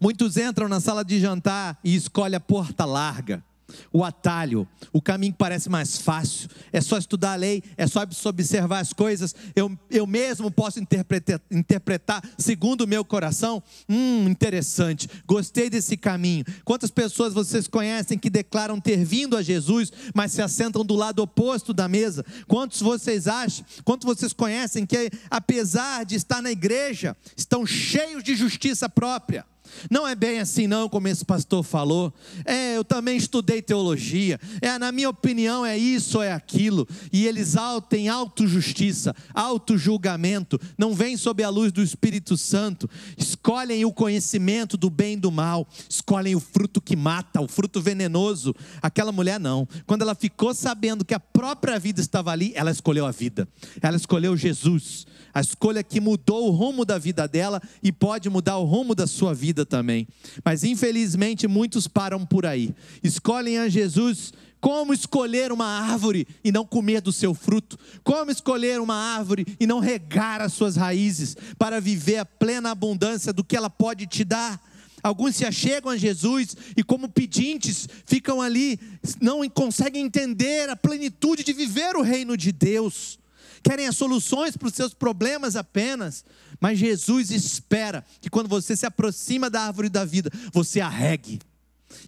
Muitos 0.00 0.36
entram 0.36 0.68
na 0.68 0.80
sala 0.80 1.04
de 1.04 1.20
jantar 1.20 1.78
e 1.84 1.94
escolhem 1.94 2.36
a 2.36 2.40
porta 2.40 2.84
larga 2.84 3.44
o 3.92 4.04
atalho, 4.04 4.66
o 4.92 5.00
caminho 5.00 5.32
que 5.32 5.38
parece 5.38 5.68
mais 5.68 5.98
fácil, 5.98 6.48
é 6.72 6.80
só 6.80 6.98
estudar 6.98 7.32
a 7.32 7.36
lei, 7.36 7.62
é 7.76 7.86
só 7.86 8.02
observar 8.28 8.80
as 8.80 8.92
coisas, 8.92 9.34
eu, 9.54 9.76
eu 9.90 10.06
mesmo 10.06 10.50
posso 10.50 10.80
interpretar, 10.80 11.40
interpretar 11.50 12.22
segundo 12.38 12.82
o 12.82 12.86
meu 12.86 13.04
coração. 13.04 13.62
Hum, 13.88 14.28
interessante, 14.28 15.08
gostei 15.26 15.68
desse 15.68 15.96
caminho. 15.96 16.44
Quantas 16.64 16.90
pessoas 16.90 17.32
vocês 17.34 17.66
conhecem 17.66 18.18
que 18.18 18.30
declaram 18.30 18.80
ter 18.80 19.04
vindo 19.04 19.36
a 19.36 19.42
Jesus, 19.42 19.92
mas 20.14 20.32
se 20.32 20.42
assentam 20.42 20.84
do 20.84 20.94
lado 20.94 21.22
oposto 21.22 21.72
da 21.72 21.88
mesa? 21.88 22.24
Quantos 22.46 22.80
vocês 22.80 23.26
acham, 23.26 23.64
quantos 23.84 24.06
vocês 24.06 24.32
conhecem 24.32 24.86
que, 24.86 25.10
apesar 25.30 26.04
de 26.04 26.16
estar 26.16 26.42
na 26.42 26.50
igreja, 26.50 27.16
estão 27.36 27.66
cheios 27.66 28.22
de 28.22 28.34
justiça 28.34 28.88
própria? 28.88 29.44
Não 29.90 30.06
é 30.06 30.14
bem 30.14 30.40
assim, 30.40 30.66
não, 30.66 30.88
como 30.88 31.08
esse 31.08 31.24
pastor 31.24 31.62
falou. 31.62 32.12
É, 32.44 32.76
eu 32.76 32.84
também 32.84 33.16
estudei 33.16 33.62
teologia. 33.62 34.38
É, 34.60 34.78
na 34.78 34.92
minha 34.92 35.10
opinião, 35.10 35.64
é 35.64 35.76
isso 35.76 36.20
é 36.22 36.32
aquilo. 36.32 36.86
E 37.12 37.26
eles 37.26 37.54
têm 37.88 38.08
auto-justiça, 38.08 39.14
auto-julgamento. 39.34 40.58
Não 40.76 40.94
vêm 40.94 41.16
sob 41.16 41.42
a 41.42 41.48
luz 41.48 41.72
do 41.72 41.82
Espírito 41.82 42.36
Santo. 42.36 42.88
Escolhem 43.16 43.84
o 43.84 43.92
conhecimento 43.92 44.76
do 44.76 44.90
bem 44.90 45.14
e 45.14 45.20
do 45.20 45.30
mal. 45.30 45.66
Escolhem 45.88 46.34
o 46.34 46.40
fruto 46.40 46.80
que 46.80 46.96
mata, 46.96 47.40
o 47.40 47.48
fruto 47.48 47.80
venenoso. 47.80 48.54
Aquela 48.80 49.12
mulher 49.12 49.38
não. 49.38 49.68
Quando 49.86 50.02
ela 50.02 50.14
ficou 50.14 50.54
sabendo 50.54 51.04
que 51.04 51.14
a 51.14 51.20
própria 51.20 51.78
vida 51.78 52.00
estava 52.00 52.30
ali, 52.30 52.52
ela 52.54 52.70
escolheu 52.70 53.06
a 53.06 53.10
vida. 53.10 53.48
Ela 53.80 53.96
escolheu 53.96 54.36
Jesus 54.36 55.06
a 55.34 55.40
escolha 55.40 55.82
que 55.82 56.00
mudou 56.00 56.48
o 56.48 56.50
rumo 56.50 56.84
da 56.84 56.98
vida 56.98 57.26
dela 57.26 57.60
e 57.82 57.90
pode 57.90 58.28
mudar 58.28 58.58
o 58.58 58.64
rumo 58.64 58.94
da 58.94 59.06
sua 59.06 59.34
vida 59.34 59.61
também. 59.64 60.06
Mas 60.44 60.64
infelizmente 60.64 61.46
muitos 61.46 61.86
param 61.86 62.24
por 62.24 62.46
aí. 62.46 62.74
Escolhem 63.02 63.58
a 63.58 63.68
Jesus 63.68 64.32
como 64.62 64.94
escolher 64.94 65.50
uma 65.50 65.66
árvore 65.66 66.24
e 66.44 66.52
não 66.52 66.64
comer 66.64 67.00
do 67.00 67.12
seu 67.12 67.34
fruto? 67.34 67.76
Como 68.04 68.30
escolher 68.30 68.80
uma 68.80 68.94
árvore 68.94 69.44
e 69.58 69.66
não 69.66 69.80
regar 69.80 70.40
as 70.40 70.52
suas 70.52 70.76
raízes 70.76 71.36
para 71.58 71.80
viver 71.80 72.18
a 72.18 72.24
plena 72.24 72.70
abundância 72.70 73.32
do 73.32 73.42
que 73.42 73.56
ela 73.56 73.68
pode 73.68 74.06
te 74.06 74.22
dar? 74.22 74.62
Alguns 75.02 75.34
se 75.34 75.44
achegam 75.44 75.90
a 75.90 75.96
Jesus 75.96 76.56
e, 76.76 76.84
como 76.84 77.08
pedintes, 77.08 77.88
ficam 78.06 78.40
ali, 78.40 78.78
não 79.20 79.48
conseguem 79.50 80.04
entender 80.04 80.70
a 80.70 80.76
plenitude 80.76 81.42
de 81.42 81.52
viver 81.52 81.96
o 81.96 82.02
reino 82.02 82.36
de 82.36 82.52
Deus 82.52 83.18
querem 83.62 83.86
as 83.86 83.96
soluções 83.96 84.56
para 84.56 84.68
os 84.68 84.74
seus 84.74 84.92
problemas 84.92 85.54
apenas, 85.54 86.24
mas 86.62 86.78
Jesus 86.78 87.32
espera 87.32 88.04
que 88.20 88.30
quando 88.30 88.48
você 88.48 88.76
se 88.76 88.86
aproxima 88.86 89.50
da 89.50 89.62
árvore 89.62 89.88
da 89.88 90.04
vida, 90.04 90.30
você 90.52 90.80
a 90.80 90.88
regue. 90.88 91.40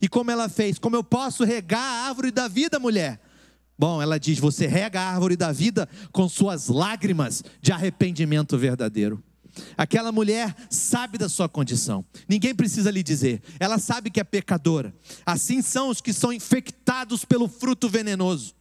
E 0.00 0.08
como 0.08 0.30
ela 0.30 0.49
fez? 0.49 0.78
Como 0.78 0.94
eu 0.94 1.02
posso 1.02 1.42
regar 1.42 1.82
a 1.82 2.06
árvore 2.06 2.30
da 2.30 2.46
vida, 2.46 2.78
mulher? 2.78 3.20
Bom, 3.76 4.00
ela 4.00 4.16
diz: 4.16 4.38
você 4.38 4.68
rega 4.68 5.00
a 5.00 5.11
árvore 5.11 5.34
da 5.34 5.50
vida 5.50 5.88
com 6.12 6.28
suas 6.28 6.68
lágrimas 6.68 7.42
de 7.61 7.73
arrependimento 7.73 8.56
verdadeiro. 8.56 9.20
Aquela 9.76 10.12
mulher 10.12 10.54
sabe 10.70 11.18
da 11.18 11.28
sua 11.28 11.49
condição, 11.49 12.04
ninguém 12.28 12.54
precisa 12.54 12.92
lhe 12.92 13.02
dizer, 13.02 13.42
ela 13.58 13.80
sabe 13.80 14.08
que 14.08 14.20
é 14.20 14.25
pecadora. 14.25 14.94
Assim 15.26 15.62
são 15.62 15.88
os 15.88 16.00
que 16.00 16.12
são 16.12 16.32
infectados 16.32 17.25
pelo 17.25 17.49
fruto 17.49 17.88
venenoso, 17.88 18.54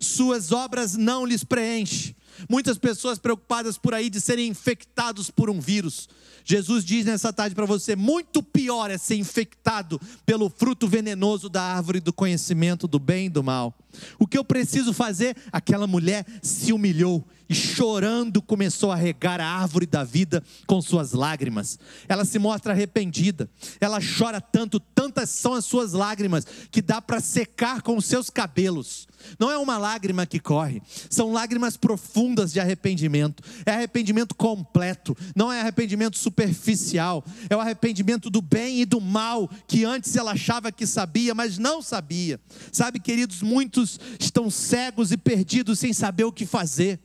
suas 0.00 0.52
obras 0.52 0.96
não 0.96 1.24
lhes 1.24 1.42
preenchem, 1.42 2.14
Muitas 2.48 2.78
pessoas 2.78 3.18
preocupadas 3.18 3.78
por 3.78 3.94
aí 3.94 4.08
de 4.08 4.20
serem 4.20 4.48
infectados 4.48 5.30
por 5.30 5.50
um 5.50 5.60
vírus. 5.60 6.08
Jesus 6.44 6.84
diz 6.84 7.04
nessa 7.04 7.32
tarde 7.32 7.54
para 7.54 7.66
você: 7.66 7.94
muito 7.94 8.42
pior 8.42 8.90
é 8.90 8.98
ser 8.98 9.16
infectado 9.16 10.00
pelo 10.24 10.48
fruto 10.48 10.88
venenoso 10.88 11.48
da 11.48 11.62
árvore 11.62 12.00
do 12.00 12.12
conhecimento 12.12 12.88
do 12.88 12.98
bem 12.98 13.26
e 13.26 13.30
do 13.30 13.42
mal. 13.42 13.74
O 14.18 14.26
que 14.26 14.38
eu 14.38 14.44
preciso 14.44 14.92
fazer? 14.92 15.36
Aquela 15.52 15.86
mulher 15.86 16.24
se 16.42 16.72
humilhou 16.72 17.26
e 17.50 17.54
chorando 17.54 18.40
começou 18.40 18.92
a 18.92 18.94
regar 18.94 19.40
a 19.40 19.46
árvore 19.46 19.84
da 19.84 20.04
vida 20.04 20.40
com 20.68 20.80
suas 20.80 21.12
lágrimas. 21.12 21.80
Ela 22.08 22.24
se 22.24 22.38
mostra 22.38 22.72
arrependida. 22.72 23.50
Ela 23.80 23.98
chora 24.00 24.40
tanto, 24.40 24.78
tantas 24.78 25.30
são 25.30 25.54
as 25.54 25.64
suas 25.64 25.92
lágrimas 25.92 26.46
que 26.70 26.80
dá 26.80 27.02
para 27.02 27.20
secar 27.20 27.82
com 27.82 27.96
os 27.96 28.06
seus 28.06 28.30
cabelos. 28.30 29.08
Não 29.38 29.50
é 29.50 29.58
uma 29.58 29.76
lágrima 29.76 30.26
que 30.26 30.38
corre, 30.38 30.80
são 31.10 31.32
lágrimas 31.32 31.76
profundas 31.76 32.52
de 32.52 32.60
arrependimento. 32.60 33.42
É 33.66 33.72
arrependimento 33.72 34.34
completo, 34.34 35.16
não 35.34 35.52
é 35.52 35.60
arrependimento 35.60 36.16
superficial. 36.16 37.24
É 37.48 37.56
o 37.56 37.60
arrependimento 37.60 38.30
do 38.30 38.40
bem 38.40 38.80
e 38.80 38.84
do 38.84 39.00
mal 39.00 39.50
que 39.66 39.84
antes 39.84 40.14
ela 40.16 40.32
achava 40.32 40.72
que 40.72 40.86
sabia, 40.86 41.34
mas 41.34 41.58
não 41.58 41.82
sabia. 41.82 42.40
Sabe, 42.72 43.00
queridos, 43.00 43.42
muitos 43.80 43.98
estão 44.18 44.50
cegos 44.50 45.10
e 45.12 45.16
perdidos 45.16 45.78
sem 45.78 45.92
saber 45.92 46.24
o 46.24 46.32
que 46.32 46.44
fazer 46.44 47.00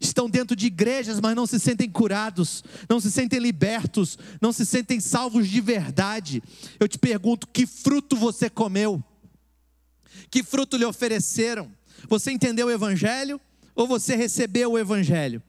estão 0.00 0.30
dentro 0.30 0.54
de 0.54 0.66
igrejas, 0.66 1.20
mas 1.20 1.34
não 1.34 1.44
se 1.44 1.58
sentem 1.58 1.90
curados, 1.90 2.62
não 2.88 3.00
se 3.00 3.10
sentem 3.10 3.40
libertos, 3.40 4.16
não 4.40 4.52
se 4.52 4.64
sentem 4.64 5.00
salvos 5.00 5.48
de 5.48 5.60
verdade. 5.60 6.42
Eu 6.78 6.86
te 6.86 6.98
pergunto: 6.98 7.48
que 7.48 7.66
fruto 7.66 8.16
você 8.16 8.48
comeu? 8.48 9.02
Que 10.30 10.42
fruto 10.42 10.76
lhe 10.76 10.84
ofereceram? 10.84 11.70
Você 12.08 12.30
entendeu 12.30 12.68
o 12.68 12.70
Evangelho 12.70 13.40
ou 13.74 13.88
você 13.88 14.14
recebeu 14.14 14.72
o 14.72 14.78
Evangelho? 14.78 15.42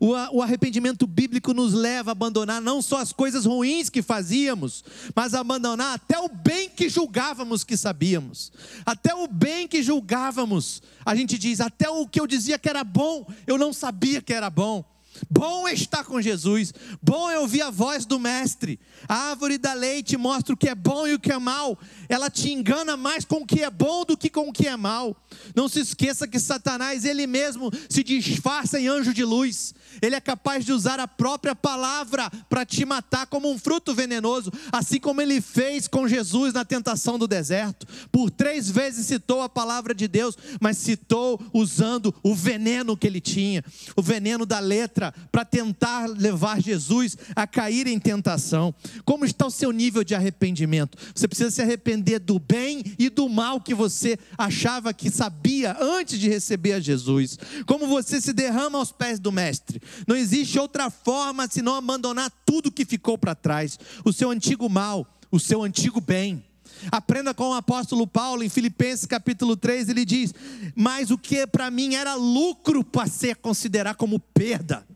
O 0.00 0.42
arrependimento 0.42 1.06
bíblico 1.06 1.52
nos 1.52 1.72
leva 1.72 2.10
a 2.10 2.12
abandonar 2.12 2.60
não 2.60 2.80
só 2.80 2.98
as 2.98 3.12
coisas 3.12 3.44
ruins 3.44 3.88
que 3.88 4.02
fazíamos, 4.02 4.84
mas 5.14 5.34
a 5.34 5.40
abandonar 5.40 5.94
até 5.94 6.18
o 6.18 6.28
bem 6.28 6.68
que 6.68 6.88
julgávamos 6.88 7.64
que 7.64 7.76
sabíamos. 7.76 8.52
Até 8.84 9.14
o 9.14 9.26
bem 9.26 9.66
que 9.68 9.82
julgávamos. 9.82 10.82
A 11.04 11.14
gente 11.14 11.38
diz, 11.38 11.60
até 11.60 11.88
o 11.88 12.06
que 12.06 12.20
eu 12.20 12.26
dizia 12.26 12.58
que 12.58 12.68
era 12.68 12.84
bom, 12.84 13.26
eu 13.46 13.58
não 13.58 13.72
sabia 13.72 14.22
que 14.22 14.32
era 14.32 14.50
bom. 14.50 14.84
Bom 15.30 15.66
é 15.68 15.72
estar 15.72 16.04
com 16.04 16.20
Jesus, 16.20 16.72
bom 17.02 17.30
é 17.30 17.38
ouvir 17.38 17.62
a 17.62 17.70
voz 17.70 18.04
do 18.04 18.18
Mestre. 18.18 18.78
A 19.08 19.30
árvore 19.30 19.58
da 19.58 19.72
lei 19.72 20.02
te 20.02 20.16
mostra 20.16 20.54
o 20.54 20.56
que 20.56 20.68
é 20.68 20.74
bom 20.74 21.06
e 21.06 21.14
o 21.14 21.18
que 21.18 21.32
é 21.32 21.38
mal. 21.38 21.78
Ela 22.08 22.30
te 22.30 22.52
engana 22.52 22.96
mais 22.96 23.24
com 23.24 23.36
o 23.36 23.46
que 23.46 23.62
é 23.62 23.70
bom 23.70 24.04
do 24.04 24.16
que 24.16 24.30
com 24.30 24.48
o 24.48 24.52
que 24.52 24.66
é 24.66 24.76
mal. 24.76 25.16
Não 25.54 25.68
se 25.68 25.80
esqueça 25.80 26.26
que 26.26 26.38
Satanás, 26.38 27.04
ele 27.04 27.26
mesmo, 27.26 27.70
se 27.88 28.02
disfarça 28.02 28.78
em 28.80 28.88
anjo 28.88 29.12
de 29.12 29.24
luz. 29.24 29.74
Ele 30.00 30.16
é 30.16 30.20
capaz 30.20 30.64
de 30.64 30.72
usar 30.72 30.98
a 31.00 31.08
própria 31.08 31.54
palavra 31.54 32.30
para 32.48 32.64
te 32.64 32.84
matar 32.84 33.26
como 33.26 33.50
um 33.50 33.58
fruto 33.58 33.94
venenoso, 33.94 34.52
assim 34.72 34.98
como 34.98 35.20
ele 35.20 35.40
fez 35.40 35.86
com 35.88 36.08
Jesus 36.08 36.52
na 36.52 36.64
tentação 36.64 37.18
do 37.18 37.26
deserto. 37.26 37.86
Por 38.10 38.30
três 38.30 38.70
vezes 38.70 39.06
citou 39.06 39.42
a 39.42 39.48
palavra 39.48 39.94
de 39.94 40.08
Deus, 40.08 40.36
mas 40.60 40.78
citou 40.78 41.40
usando 41.52 42.14
o 42.22 42.34
veneno 42.34 42.96
que 42.96 43.06
ele 43.06 43.20
tinha, 43.20 43.64
o 43.96 44.02
veneno 44.02 44.46
da 44.46 44.58
letra, 44.58 45.03
para 45.32 45.44
tentar 45.44 46.06
levar 46.06 46.60
Jesus 46.60 47.16
a 47.34 47.46
cair 47.46 47.86
em 47.86 47.98
tentação. 47.98 48.74
Como 49.04 49.24
está 49.24 49.46
o 49.46 49.50
seu 49.50 49.72
nível 49.72 50.04
de 50.04 50.14
arrependimento? 50.14 50.96
Você 51.14 51.26
precisa 51.26 51.50
se 51.50 51.62
arrepender 51.62 52.20
do 52.20 52.38
bem 52.38 52.82
e 52.98 53.08
do 53.08 53.28
mal 53.28 53.60
que 53.60 53.74
você 53.74 54.18
achava 54.36 54.92
que 54.92 55.10
sabia 55.10 55.76
antes 55.80 56.18
de 56.18 56.28
receber 56.28 56.74
a 56.74 56.80
Jesus. 56.80 57.38
Como 57.66 57.86
você 57.86 58.20
se 58.20 58.32
derrama 58.32 58.78
aos 58.78 58.92
pés 58.92 59.18
do 59.18 59.32
Mestre. 59.32 59.80
Não 60.06 60.16
existe 60.16 60.58
outra 60.58 60.90
forma 60.90 61.48
senão 61.48 61.74
abandonar 61.74 62.30
tudo 62.44 62.72
que 62.72 62.84
ficou 62.84 63.18
para 63.18 63.34
trás, 63.34 63.78
o 64.04 64.12
seu 64.12 64.30
antigo 64.30 64.68
mal, 64.68 65.06
o 65.30 65.40
seu 65.40 65.62
antigo 65.62 66.00
bem. 66.00 66.44
Aprenda 66.90 67.32
com 67.32 67.50
o 67.50 67.54
apóstolo 67.54 68.06
Paulo 68.06 68.42
em 68.42 68.48
Filipenses 68.48 69.06
capítulo 69.06 69.56
3, 69.56 69.88
ele 69.88 70.04
diz: 70.04 70.34
Mas 70.74 71.10
o 71.10 71.18
que 71.18 71.46
para 71.46 71.70
mim 71.70 71.94
era 71.94 72.14
lucro 72.14 72.84
passei 72.84 73.30
a 73.30 73.36
considerar 73.36 73.94
como 73.94 74.18
perda, 74.18 74.86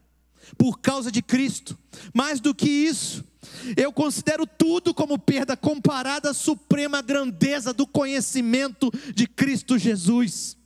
por 0.56 0.78
causa 0.80 1.10
de 1.10 1.22
Cristo. 1.22 1.78
Mais 2.14 2.40
do 2.40 2.54
que 2.54 2.68
isso, 2.68 3.24
eu 3.76 3.92
considero 3.92 4.46
tudo 4.46 4.94
como 4.94 5.18
perda 5.18 5.56
comparada 5.56 6.30
à 6.30 6.34
suprema 6.34 7.02
grandeza 7.02 7.72
do 7.72 7.86
conhecimento 7.86 8.90
de 9.14 9.26
Cristo 9.26 9.78
Jesus. 9.78 10.56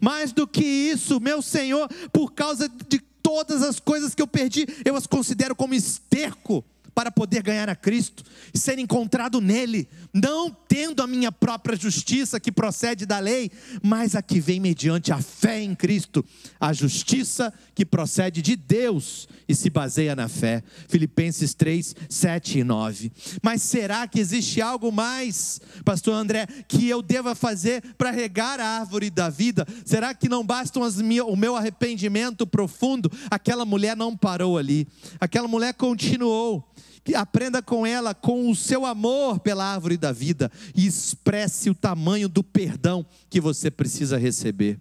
Mais 0.00 0.32
do 0.32 0.46
que 0.46 0.64
isso, 0.64 1.20
meu 1.20 1.42
Senhor, 1.42 1.88
por 2.12 2.32
causa 2.32 2.68
de 2.88 2.98
todas 3.22 3.62
as 3.62 3.80
coisas 3.80 4.14
que 4.14 4.22
eu 4.22 4.26
perdi, 4.26 4.66
eu 4.84 4.96
as 4.96 5.06
considero 5.06 5.56
como 5.56 5.74
esterco 5.74 6.64
para 6.96 7.12
poder 7.12 7.42
ganhar 7.42 7.68
a 7.68 7.76
Cristo 7.76 8.24
e 8.54 8.58
ser 8.58 8.78
encontrado 8.78 9.38
nele, 9.38 9.86
não 10.14 10.50
tendo 10.50 11.02
a 11.02 11.06
minha 11.06 11.30
própria 11.30 11.76
justiça 11.76 12.40
que 12.40 12.50
procede 12.50 13.04
da 13.04 13.18
lei, 13.18 13.50
mas 13.82 14.16
a 14.16 14.22
que 14.22 14.40
vem 14.40 14.58
mediante 14.58 15.12
a 15.12 15.20
fé 15.20 15.60
em 15.60 15.74
Cristo, 15.74 16.24
a 16.58 16.72
justiça 16.72 17.52
que 17.74 17.84
procede 17.84 18.40
de 18.40 18.56
Deus 18.56 19.28
e 19.46 19.54
se 19.54 19.68
baseia 19.68 20.16
na 20.16 20.26
fé. 20.26 20.62
Filipenses 20.88 21.52
3, 21.52 21.94
7 22.08 22.60
e 22.60 22.64
9. 22.64 23.12
Mas 23.42 23.60
será 23.60 24.08
que 24.08 24.18
existe 24.18 24.62
algo 24.62 24.90
mais, 24.90 25.60
Pastor 25.84 26.14
André, 26.14 26.46
que 26.66 26.88
eu 26.88 27.02
deva 27.02 27.34
fazer 27.34 27.82
para 27.98 28.10
regar 28.10 28.58
a 28.58 28.80
árvore 28.80 29.10
da 29.10 29.28
vida? 29.28 29.66
Será 29.84 30.14
que 30.14 30.30
não 30.30 30.42
bastam 30.42 30.82
as, 30.82 30.96
o 30.96 31.36
meu 31.36 31.56
arrependimento 31.56 32.46
profundo? 32.46 33.12
Aquela 33.30 33.66
mulher 33.66 33.94
não 33.94 34.16
parou 34.16 34.56
ali, 34.56 34.88
aquela 35.20 35.46
mulher 35.46 35.74
continuou 35.74 36.66
aprenda 37.14 37.62
com 37.62 37.86
ela, 37.86 38.14
com 38.14 38.50
o 38.50 38.56
seu 38.56 38.84
amor 38.84 39.38
pela 39.40 39.64
árvore 39.64 39.96
da 39.96 40.12
vida, 40.12 40.50
e 40.74 40.86
expresse 40.86 41.70
o 41.70 41.74
tamanho 41.74 42.28
do 42.28 42.42
perdão 42.42 43.04
que 43.28 43.40
você 43.40 43.70
precisa 43.70 44.18
receber 44.18 44.80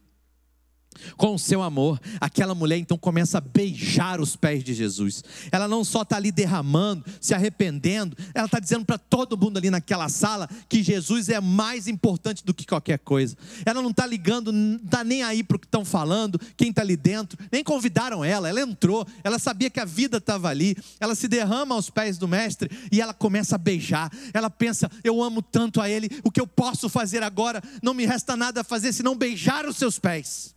com 1.17 1.35
o 1.35 1.39
seu 1.39 1.61
amor, 1.61 1.99
aquela 2.19 2.55
mulher 2.55 2.77
então 2.77 2.97
começa 2.97 3.37
a 3.37 3.41
beijar 3.41 4.19
os 4.19 4.35
pés 4.35 4.63
de 4.63 4.73
Jesus. 4.73 5.23
Ela 5.51 5.67
não 5.67 5.83
só 5.83 6.01
está 6.01 6.17
ali 6.17 6.31
derramando, 6.31 7.05
se 7.19 7.33
arrependendo, 7.33 8.17
ela 8.33 8.45
está 8.45 8.59
dizendo 8.59 8.85
para 8.85 8.97
todo 8.97 9.37
mundo 9.37 9.57
ali 9.57 9.69
naquela 9.69 10.09
sala 10.09 10.49
que 10.67 10.83
Jesus 10.83 11.29
é 11.29 11.39
mais 11.39 11.87
importante 11.87 12.43
do 12.43 12.53
que 12.53 12.65
qualquer 12.65 12.99
coisa. 12.99 13.37
Ela 13.65 13.81
não 13.81 13.91
está 13.91 14.05
ligando, 14.05 14.51
não 14.51 14.77
está 14.77 15.03
nem 15.03 15.23
aí 15.23 15.43
para 15.43 15.57
o 15.57 15.59
que 15.59 15.67
estão 15.67 15.85
falando, 15.85 16.39
quem 16.57 16.69
está 16.69 16.81
ali 16.81 16.97
dentro, 16.97 17.37
nem 17.51 17.63
convidaram 17.63 18.23
ela. 18.23 18.49
Ela 18.49 18.61
entrou, 18.61 19.05
ela 19.23 19.39
sabia 19.39 19.69
que 19.69 19.79
a 19.79 19.85
vida 19.85 20.17
estava 20.17 20.49
ali, 20.49 20.75
ela 20.99 21.15
se 21.15 21.27
derrama 21.27 21.75
aos 21.75 21.89
pés 21.89 22.17
do 22.17 22.27
Mestre 22.27 22.69
e 22.91 23.01
ela 23.01 23.13
começa 23.13 23.55
a 23.55 23.59
beijar. 23.59 24.11
Ela 24.33 24.49
pensa: 24.49 24.89
Eu 25.03 25.21
amo 25.21 25.41
tanto 25.41 25.81
a 25.81 25.89
Ele, 25.89 26.09
o 26.23 26.31
que 26.31 26.41
eu 26.41 26.47
posso 26.47 26.89
fazer 26.89 27.23
agora? 27.23 27.61
Não 27.81 27.93
me 27.93 28.05
resta 28.05 28.35
nada 28.35 28.61
a 28.61 28.63
fazer 28.63 28.93
senão 28.93 29.15
beijar 29.15 29.65
os 29.65 29.77
seus 29.77 29.99
pés. 29.99 30.54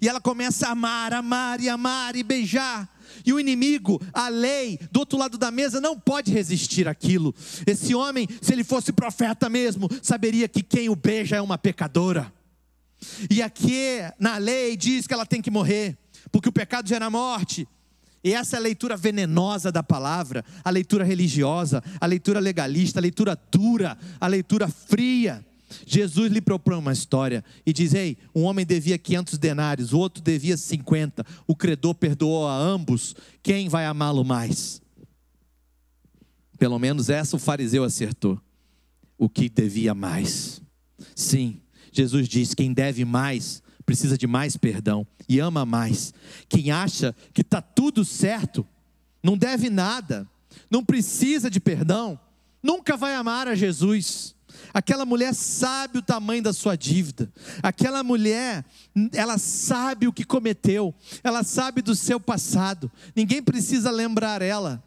E 0.00 0.08
ela 0.08 0.20
começa 0.20 0.68
a 0.68 0.72
amar, 0.72 1.12
amar 1.12 1.60
e 1.60 1.68
amar 1.68 2.16
e 2.16 2.22
beijar. 2.22 2.88
E 3.24 3.32
o 3.32 3.40
inimigo, 3.40 4.00
a 4.12 4.28
lei, 4.28 4.78
do 4.90 5.00
outro 5.00 5.18
lado 5.18 5.36
da 5.36 5.50
mesa, 5.50 5.80
não 5.80 5.98
pode 5.98 6.32
resistir 6.32 6.88
aquilo. 6.88 7.34
Esse 7.66 7.94
homem, 7.94 8.28
se 8.40 8.52
ele 8.52 8.64
fosse 8.64 8.92
profeta 8.92 9.48
mesmo, 9.48 9.88
saberia 10.02 10.48
que 10.48 10.62
quem 10.62 10.88
o 10.88 10.96
beija 10.96 11.36
é 11.36 11.40
uma 11.40 11.58
pecadora. 11.58 12.32
E 13.30 13.42
aqui 13.42 13.98
na 14.18 14.36
lei 14.36 14.76
diz 14.76 15.06
que 15.06 15.14
ela 15.14 15.26
tem 15.26 15.40
que 15.40 15.50
morrer, 15.50 15.96
porque 16.30 16.48
o 16.48 16.52
pecado 16.52 16.88
gera 16.88 17.10
morte. 17.10 17.66
E 18.22 18.34
essa 18.34 18.56
é 18.56 18.58
a 18.58 18.62
leitura 18.62 18.96
venenosa 18.96 19.72
da 19.72 19.82
palavra, 19.82 20.44
a 20.62 20.70
leitura 20.70 21.04
religiosa, 21.04 21.82
a 21.98 22.06
leitura 22.06 22.38
legalista, 22.38 23.00
a 23.00 23.02
leitura 23.02 23.38
dura, 23.50 23.96
a 24.20 24.26
leitura 24.26 24.68
fria. 24.68 25.44
Jesus 25.86 26.32
lhe 26.32 26.40
propõe 26.40 26.76
uma 26.76 26.92
história 26.92 27.44
e 27.64 27.72
diz: 27.72 27.94
Ei, 27.94 28.16
um 28.34 28.42
homem 28.42 28.66
devia 28.66 28.98
500 28.98 29.38
denários, 29.38 29.92
o 29.92 29.98
outro 29.98 30.22
devia 30.22 30.56
50. 30.56 31.24
O 31.46 31.54
credor 31.54 31.94
perdoou 31.94 32.46
a 32.46 32.56
ambos. 32.56 33.14
Quem 33.42 33.68
vai 33.68 33.86
amá-lo 33.86 34.24
mais? 34.24 34.80
Pelo 36.58 36.78
menos 36.78 37.08
essa 37.08 37.36
o 37.36 37.38
fariseu 37.38 37.84
acertou. 37.84 38.40
O 39.16 39.28
que 39.28 39.48
devia 39.48 39.94
mais. 39.94 40.62
Sim, 41.14 41.60
Jesus 41.92 42.28
diz: 42.28 42.54
quem 42.54 42.72
deve 42.72 43.04
mais 43.04 43.62
precisa 43.84 44.16
de 44.16 44.26
mais 44.26 44.56
perdão 44.56 45.06
e 45.28 45.40
ama 45.40 45.66
mais. 45.66 46.14
Quem 46.48 46.70
acha 46.70 47.14
que 47.32 47.40
está 47.40 47.60
tudo 47.60 48.04
certo, 48.04 48.66
não 49.22 49.36
deve 49.36 49.68
nada, 49.68 50.28
não 50.70 50.84
precisa 50.84 51.50
de 51.50 51.58
perdão, 51.58 52.18
nunca 52.62 52.96
vai 52.96 53.14
amar 53.14 53.48
a 53.48 53.54
Jesus. 53.54 54.34
Aquela 54.72 55.04
mulher 55.04 55.34
sabe 55.34 55.98
o 55.98 56.02
tamanho 56.02 56.42
da 56.42 56.52
sua 56.52 56.76
dívida. 56.76 57.32
Aquela 57.62 58.02
mulher, 58.02 58.64
ela 59.12 59.38
sabe 59.38 60.06
o 60.06 60.12
que 60.12 60.24
cometeu. 60.24 60.94
Ela 61.22 61.42
sabe 61.42 61.82
do 61.82 61.94
seu 61.94 62.20
passado. 62.20 62.90
Ninguém 63.14 63.42
precisa 63.42 63.90
lembrar 63.90 64.42
ela. 64.42 64.82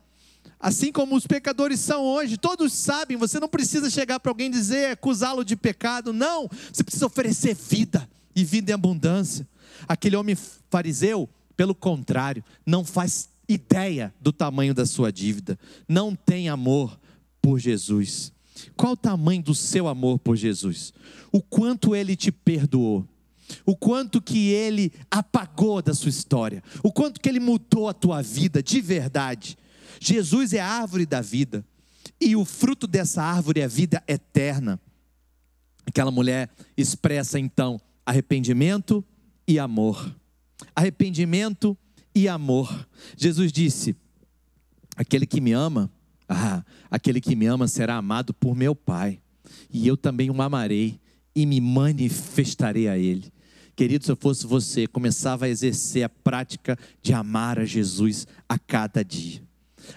Assim 0.59 0.93
como 0.93 1.15
os 1.15 1.27
pecadores 1.27 1.81
são 1.81 2.03
hoje, 2.03 2.37
todos 2.37 2.71
sabem, 2.71 3.17
você 3.17 3.37
não 3.37 3.49
precisa 3.49 3.89
chegar 3.89 4.17
para 4.21 4.31
alguém 4.31 4.49
dizer, 4.49 4.91
acusá-lo 4.91 5.43
de 5.43 5.57
pecado, 5.57 6.13
não, 6.13 6.49
você 6.71 6.81
precisa 6.81 7.05
oferecer 7.05 7.53
vida 7.53 8.09
e 8.33 8.45
vida 8.45 8.71
em 8.71 8.73
abundância. 8.73 9.45
Aquele 9.85 10.15
homem 10.15 10.37
fariseu, 10.69 11.29
pelo 11.57 11.75
contrário, 11.75 12.41
não 12.65 12.85
faz 12.85 13.27
ideia 13.45 14.13
do 14.21 14.31
tamanho 14.31 14.73
da 14.73 14.85
sua 14.85 15.11
dívida, 15.11 15.59
não 15.85 16.15
tem 16.15 16.47
amor 16.47 16.97
por 17.41 17.59
Jesus. 17.59 18.31
Qual 18.75 18.93
o 18.93 18.97
tamanho 18.97 19.43
do 19.43 19.55
seu 19.55 19.87
amor 19.87 20.19
por 20.19 20.35
Jesus? 20.35 20.93
O 21.31 21.41
quanto 21.41 21.95
ele 21.95 22.15
te 22.15 22.31
perdoou? 22.31 23.07
O 23.65 23.75
quanto 23.75 24.21
que 24.21 24.49
ele 24.49 24.91
apagou 25.11 25.81
da 25.81 25.93
sua 25.93 26.09
história? 26.09 26.63
O 26.81 26.91
quanto 26.91 27.19
que 27.19 27.29
ele 27.29 27.39
mudou 27.39 27.87
a 27.87 27.93
tua 27.93 28.21
vida 28.21 28.63
de 28.63 28.81
verdade? 28.81 29.57
Jesus 29.99 30.53
é 30.53 30.59
a 30.59 30.67
árvore 30.67 31.05
da 31.05 31.21
vida. 31.21 31.65
E 32.19 32.35
o 32.35 32.45
fruto 32.45 32.87
dessa 32.87 33.21
árvore 33.21 33.61
é 33.61 33.65
a 33.65 33.67
vida 33.67 34.03
eterna. 34.07 34.79
Aquela 35.85 36.11
mulher 36.11 36.49
expressa 36.77 37.39
então 37.39 37.79
arrependimento 38.05 39.03
e 39.47 39.59
amor. 39.59 40.13
Arrependimento 40.75 41.77
e 42.15 42.27
amor. 42.27 42.87
Jesus 43.17 43.51
disse: 43.51 43.95
Aquele 44.95 45.25
que 45.25 45.41
me 45.41 45.51
ama, 45.51 45.91
ah, 46.27 46.63
aquele 46.89 47.19
que 47.19 47.35
me 47.35 47.45
ama 47.45 47.67
será 47.67 47.95
amado 47.95 48.33
por 48.33 48.55
meu 48.55 48.75
Pai, 48.75 49.19
e 49.71 49.87
eu 49.87 49.97
também 49.97 50.29
o 50.29 50.41
amarei 50.41 50.99
e 51.35 51.45
me 51.45 51.59
manifestarei 51.59 52.87
a 52.87 52.97
Ele. 52.97 53.31
Querido, 53.75 54.05
se 54.05 54.11
eu 54.11 54.15
fosse 54.15 54.45
você, 54.45 54.85
começava 54.85 55.45
a 55.45 55.49
exercer 55.49 56.03
a 56.03 56.09
prática 56.09 56.77
de 57.01 57.11
amar 57.11 57.57
a 57.57 57.65
Jesus 57.65 58.27
a 58.47 58.59
cada 58.59 59.03
dia. 59.03 59.41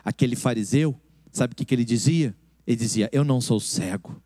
Aquele 0.02 0.34
fariseu, 0.34 0.98
sabe 1.30 1.52
o 1.52 1.56
que, 1.56 1.64
que 1.64 1.74
ele 1.74 1.84
dizia? 1.84 2.34
Ele 2.66 2.76
dizia: 2.76 3.08
Eu 3.12 3.22
não 3.22 3.40
sou 3.40 3.60
cego, 3.60 4.20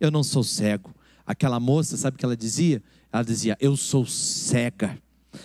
eu 0.00 0.10
não 0.10 0.22
sou 0.22 0.42
cego. 0.42 0.94
Aquela 1.26 1.60
moça, 1.60 1.96
sabe 1.96 2.16
o 2.16 2.18
que 2.18 2.24
ela 2.24 2.36
dizia? 2.36 2.82
Ela 3.12 3.22
dizia: 3.22 3.56
Eu 3.60 3.76
sou 3.76 4.06
cega, 4.06 4.98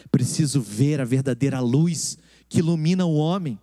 preciso 0.10 0.62
ver 0.62 1.02
a 1.02 1.06
verdadeira 1.06 1.60
luz 1.60 2.18
que 2.48 2.60
ilumina 2.60 3.06
o 3.06 3.16
homem. 3.16 3.60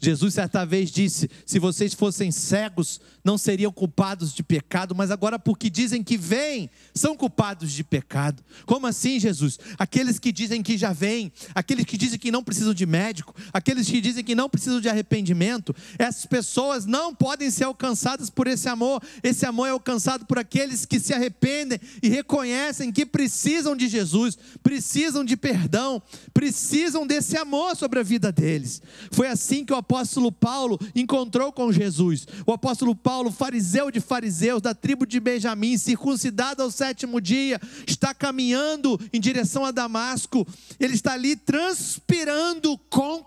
Jesus 0.00 0.34
certa 0.34 0.64
vez 0.64 0.90
disse: 0.90 1.28
Se 1.44 1.58
vocês 1.58 1.92
fossem 1.92 2.30
cegos, 2.30 3.00
não 3.24 3.36
seriam 3.36 3.72
culpados 3.72 4.32
de 4.32 4.42
pecado, 4.42 4.94
mas 4.94 5.10
agora, 5.10 5.38
porque 5.38 5.68
dizem 5.68 6.02
que 6.02 6.16
vêm, 6.16 6.70
são 6.94 7.16
culpados 7.16 7.72
de 7.72 7.82
pecado. 7.82 8.42
Como 8.64 8.86
assim, 8.86 9.18
Jesus? 9.18 9.58
Aqueles 9.78 10.18
que 10.18 10.30
dizem 10.30 10.62
que 10.62 10.78
já 10.78 10.92
vêm, 10.92 11.32
aqueles 11.54 11.84
que 11.84 11.96
dizem 11.96 12.18
que 12.18 12.30
não 12.30 12.44
precisam 12.44 12.72
de 12.72 12.86
médico, 12.86 13.34
aqueles 13.52 13.88
que 13.88 14.00
dizem 14.00 14.24
que 14.24 14.34
não 14.34 14.48
precisam 14.48 14.80
de 14.80 14.88
arrependimento, 14.88 15.74
essas 15.98 16.26
pessoas 16.26 16.86
não 16.86 17.14
podem 17.14 17.50
ser 17.50 17.64
alcançadas 17.64 18.30
por 18.30 18.46
esse 18.46 18.68
amor. 18.68 19.02
Esse 19.22 19.44
amor 19.44 19.66
é 19.66 19.70
alcançado 19.70 20.24
por 20.24 20.38
aqueles 20.38 20.86
que 20.86 21.00
se 21.00 21.12
arrependem 21.12 21.80
e 22.02 22.08
reconhecem 22.08 22.92
que 22.92 23.04
precisam 23.04 23.76
de 23.76 23.88
Jesus, 23.88 24.38
precisam 24.62 25.24
de 25.24 25.36
perdão, 25.36 26.00
precisam 26.32 27.06
desse 27.06 27.36
amor 27.36 27.76
sobre 27.76 27.98
a 27.98 28.02
vida 28.02 28.30
deles. 28.30 28.80
Foi 29.10 29.26
assim 29.26 29.64
que 29.64 29.72
o 29.72 29.76
apóstolo 29.88 30.30
Paulo 30.30 30.78
encontrou 30.94 31.50
com 31.50 31.72
Jesus. 31.72 32.26
O 32.46 32.52
apóstolo 32.52 32.94
Paulo, 32.94 33.32
fariseu 33.32 33.90
de 33.90 34.00
fariseus, 34.00 34.60
da 34.60 34.74
tribo 34.74 35.06
de 35.06 35.18
Benjamim, 35.18 35.78
circuncidado 35.78 36.62
ao 36.62 36.70
sétimo 36.70 37.18
dia, 37.22 37.58
está 37.86 38.12
caminhando 38.12 39.00
em 39.10 39.18
direção 39.18 39.64
a 39.64 39.70
Damasco. 39.70 40.46
Ele 40.78 40.92
está 40.92 41.14
ali 41.14 41.34
transpirando 41.36 42.76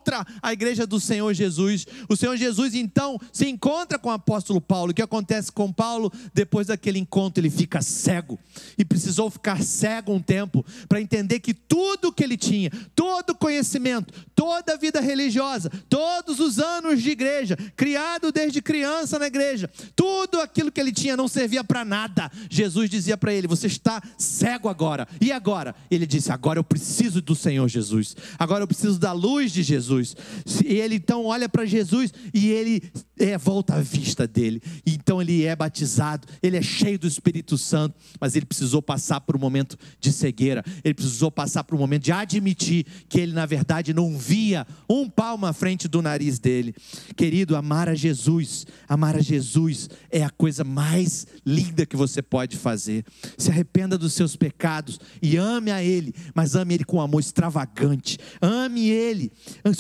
contra 0.02 0.26
a 0.42 0.52
igreja 0.52 0.88
do 0.88 1.00
Senhor 1.00 1.32
Jesus. 1.34 1.86
O 2.10 2.16
Senhor 2.16 2.36
Jesus 2.36 2.74
então 2.74 3.20
se 3.32 3.48
encontra 3.48 4.00
com 4.00 4.10
o 4.10 4.14
apóstolo 4.14 4.60
Paulo. 4.60 4.92
O 4.92 4.94
que 4.94 5.02
acontece 5.02 5.52
com 5.52 5.72
Paulo? 5.72 6.12
Depois 6.34 6.68
daquele 6.68 6.98
encontro, 6.98 7.40
ele 7.42 7.52
fica 7.52 7.82
cego 7.82 8.40
e 8.78 8.84
precisou 8.84 9.30
ficar 9.30 9.62
cego 9.62 10.12
um 10.12 10.22
tempo 10.22 10.66
para 10.90 11.00
entender 11.00 11.40
que 11.40 11.54
tudo 11.54 12.12
que 12.12 12.24
ele 12.24 12.36
tinha, 12.36 12.72
todo 12.96 13.36
conhecimento, 13.36 14.12
toda 14.36 14.74
a 14.74 14.78
vida 14.78 15.00
religiosa, 15.00 15.70
todos 15.88 16.40
os 16.40 16.58
anos 16.58 17.02
de 17.02 17.12
igreja, 17.12 17.56
criado 17.76 18.32
desde 18.32 18.62
criança 18.62 19.20
na 19.20 19.28
igreja, 19.28 19.70
tudo 19.96 20.42
aquilo 20.42 20.72
que 20.72 20.82
ele 20.82 20.92
tinha 20.92 21.16
não 21.16 21.28
servia 21.28 21.64
para 21.64 21.86
nada. 21.86 22.32
Jesus 22.50 22.90
dizia 22.90 23.16
para 23.16 23.34
ele: 23.34 23.48
Você 23.48 23.68
está 23.68 24.02
cego 24.18 24.68
agora. 24.68 25.08
E 25.20 25.32
agora? 25.32 25.76
Ele 25.92 26.08
disse: 26.08 26.32
Agora 26.32 26.58
eu 26.58 26.64
preciso 26.64 27.22
do 27.22 27.36
Senhor 27.36 27.68
Jesus. 27.68 28.16
Agora 28.40 28.64
eu 28.64 28.68
preciso 28.68 28.98
da 28.98 29.12
luz 29.12 29.52
de 29.52 29.62
Jesus. 29.62 29.91
E 30.00 30.76
ele 30.76 30.96
então 30.96 31.26
olha 31.26 31.50
para 31.50 31.66
Jesus 31.66 32.14
e 32.34 32.50
ele 32.50 32.82
é, 33.20 33.38
volta 33.38 33.76
a 33.76 33.82
vista 33.82 34.28
dele. 34.28 34.62
Então 34.86 35.22
ele 35.22 35.46
é 35.46 35.56
batizado, 35.56 36.28
ele 36.42 36.58
é 36.58 36.62
cheio 36.62 36.98
do 36.98 37.08
Espírito 37.08 37.58
Santo, 37.58 37.96
mas 38.20 38.36
ele 38.36 38.46
precisou 38.46 38.82
passar 38.82 39.22
por 39.22 39.36
um 39.36 39.40
momento 39.40 39.78
de 40.00 40.12
cegueira. 40.12 40.64
Ele 40.84 40.94
precisou 40.94 41.32
passar 41.32 41.64
por 41.64 41.76
um 41.76 41.80
momento 41.80 42.04
de 42.04 42.12
admitir 42.12 42.86
que 43.08 43.20
ele 43.20 43.34
na 43.34 43.46
verdade 43.46 43.94
não 43.94 44.18
via 44.18 44.66
um 44.90 45.10
palmo 45.10 45.46
à 45.46 45.54
frente 45.54 45.88
do 45.88 46.02
nariz 46.02 46.40
dele. 46.40 46.74
Querido, 47.16 47.56
amar 47.56 47.88
a 47.90 47.96
Jesus, 47.96 48.66
amar 48.88 49.16
a 49.16 49.22
Jesus 49.22 49.90
é 50.10 50.24
a 50.24 50.30
coisa 50.30 50.64
mais 50.64 51.28
linda 51.46 51.86
que 51.86 51.96
você 51.96 52.22
pode 52.22 52.58
fazer. 52.58 53.06
Se 53.38 53.52
arrependa 53.52 53.98
dos 53.98 54.14
seus 54.14 54.36
pecados 54.36 55.00
e 55.22 55.38
ame 55.38 55.72
a 55.72 55.84
ele, 55.84 56.14
mas 56.34 56.56
ame 56.56 56.74
ele 56.74 56.84
com 56.84 57.02
amor 57.02 57.20
extravagante. 57.20 58.18
Ame 58.42 58.90
ele, 58.90 59.32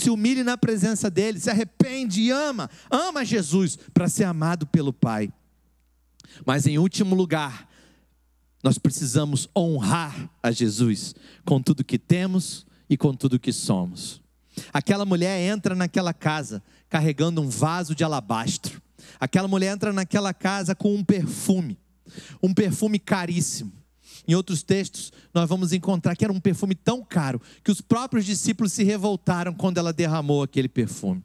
se 0.01 0.09
humilhe 0.09 0.43
na 0.43 0.57
presença 0.57 1.09
dele, 1.09 1.39
se 1.39 1.49
arrepende 1.49 2.21
e 2.21 2.31
ama. 2.31 2.69
Ama 2.89 3.23
Jesus 3.23 3.77
para 3.93 4.09
ser 4.09 4.23
amado 4.23 4.65
pelo 4.67 4.91
Pai. 4.91 5.31
Mas 6.45 6.65
em 6.65 6.77
último 6.77 7.15
lugar, 7.15 7.69
nós 8.63 8.77
precisamos 8.77 9.49
honrar 9.55 10.29
a 10.41 10.51
Jesus 10.51 11.15
com 11.45 11.61
tudo 11.61 11.83
que 11.83 11.99
temos 11.99 12.65
e 12.89 12.97
com 12.97 13.13
tudo 13.13 13.39
que 13.39 13.51
somos. 13.51 14.21
Aquela 14.73 15.05
mulher 15.05 15.39
entra 15.39 15.75
naquela 15.75 16.13
casa 16.13 16.61
carregando 16.89 17.41
um 17.41 17.49
vaso 17.49 17.95
de 17.95 18.03
alabastro. 18.03 18.81
Aquela 19.19 19.47
mulher 19.47 19.73
entra 19.73 19.93
naquela 19.93 20.33
casa 20.33 20.75
com 20.75 20.93
um 20.93 21.03
perfume, 21.03 21.79
um 22.41 22.53
perfume 22.53 22.99
caríssimo. 22.99 23.71
Em 24.27 24.35
outros 24.35 24.63
textos, 24.63 25.11
nós 25.33 25.49
vamos 25.49 25.73
encontrar 25.73 26.15
que 26.15 26.23
era 26.23 26.33
um 26.33 26.39
perfume 26.39 26.75
tão 26.75 27.03
caro 27.03 27.41
que 27.63 27.71
os 27.71 27.81
próprios 27.81 28.25
discípulos 28.25 28.71
se 28.71 28.83
revoltaram 28.83 29.53
quando 29.53 29.77
ela 29.77 29.91
derramou 29.91 30.43
aquele 30.43 30.69
perfume. 30.69 31.23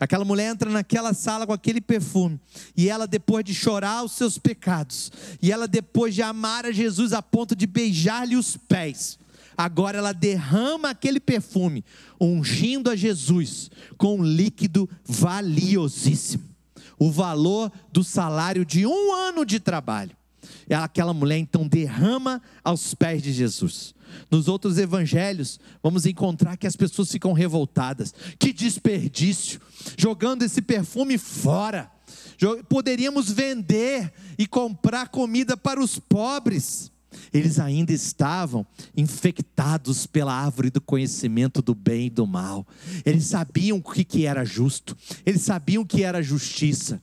Aquela 0.00 0.24
mulher 0.24 0.50
entra 0.50 0.70
naquela 0.70 1.12
sala 1.12 1.46
com 1.46 1.52
aquele 1.52 1.80
perfume, 1.80 2.40
e 2.76 2.88
ela, 2.88 3.06
depois 3.06 3.44
de 3.44 3.54
chorar 3.54 4.04
os 4.04 4.12
seus 4.12 4.38
pecados, 4.38 5.10
e 5.42 5.52
ela, 5.52 5.66
depois 5.66 6.14
de 6.14 6.22
amar 6.22 6.64
a 6.64 6.72
Jesus 6.72 7.12
a 7.12 7.20
ponto 7.20 7.54
de 7.54 7.66
beijar-lhe 7.66 8.36
os 8.36 8.56
pés, 8.56 9.18
agora 9.56 9.98
ela 9.98 10.12
derrama 10.12 10.90
aquele 10.90 11.20
perfume, 11.20 11.84
ungindo 12.20 12.88
a 12.88 12.96
Jesus 12.96 13.70
com 13.96 14.18
um 14.18 14.22
líquido 14.22 14.88
valiosíssimo 15.04 16.48
o 16.98 17.10
valor 17.10 17.70
do 17.92 18.02
salário 18.02 18.64
de 18.64 18.84
um 18.84 19.14
ano 19.14 19.44
de 19.44 19.60
trabalho. 19.60 20.17
Aquela 20.70 21.12
mulher 21.12 21.38
então 21.38 21.66
derrama 21.66 22.42
aos 22.62 22.94
pés 22.94 23.22
de 23.22 23.32
Jesus. 23.32 23.94
Nos 24.30 24.48
outros 24.48 24.78
evangelhos, 24.78 25.60
vamos 25.82 26.06
encontrar 26.06 26.56
que 26.56 26.66
as 26.66 26.76
pessoas 26.76 27.10
ficam 27.10 27.32
revoltadas. 27.32 28.14
Que 28.38 28.52
desperdício! 28.52 29.60
Jogando 29.96 30.42
esse 30.42 30.62
perfume 30.62 31.18
fora. 31.18 31.90
Poderíamos 32.68 33.30
vender 33.30 34.12
e 34.38 34.46
comprar 34.46 35.08
comida 35.08 35.56
para 35.56 35.80
os 35.80 35.98
pobres. 35.98 36.90
Eles 37.32 37.58
ainda 37.58 37.92
estavam 37.92 38.66
infectados 38.96 40.06
pela 40.06 40.32
árvore 40.32 40.70
do 40.70 40.80
conhecimento 40.80 41.60
do 41.62 41.74
bem 41.74 42.06
e 42.06 42.10
do 42.10 42.26
mal. 42.26 42.66
Eles 43.04 43.26
sabiam 43.26 43.78
o 43.78 43.82
que 43.82 44.26
era 44.26 44.44
justo, 44.44 44.96
eles 45.24 45.42
sabiam 45.42 45.82
o 45.82 45.86
que 45.86 46.02
era 46.04 46.22
justiça. 46.22 47.02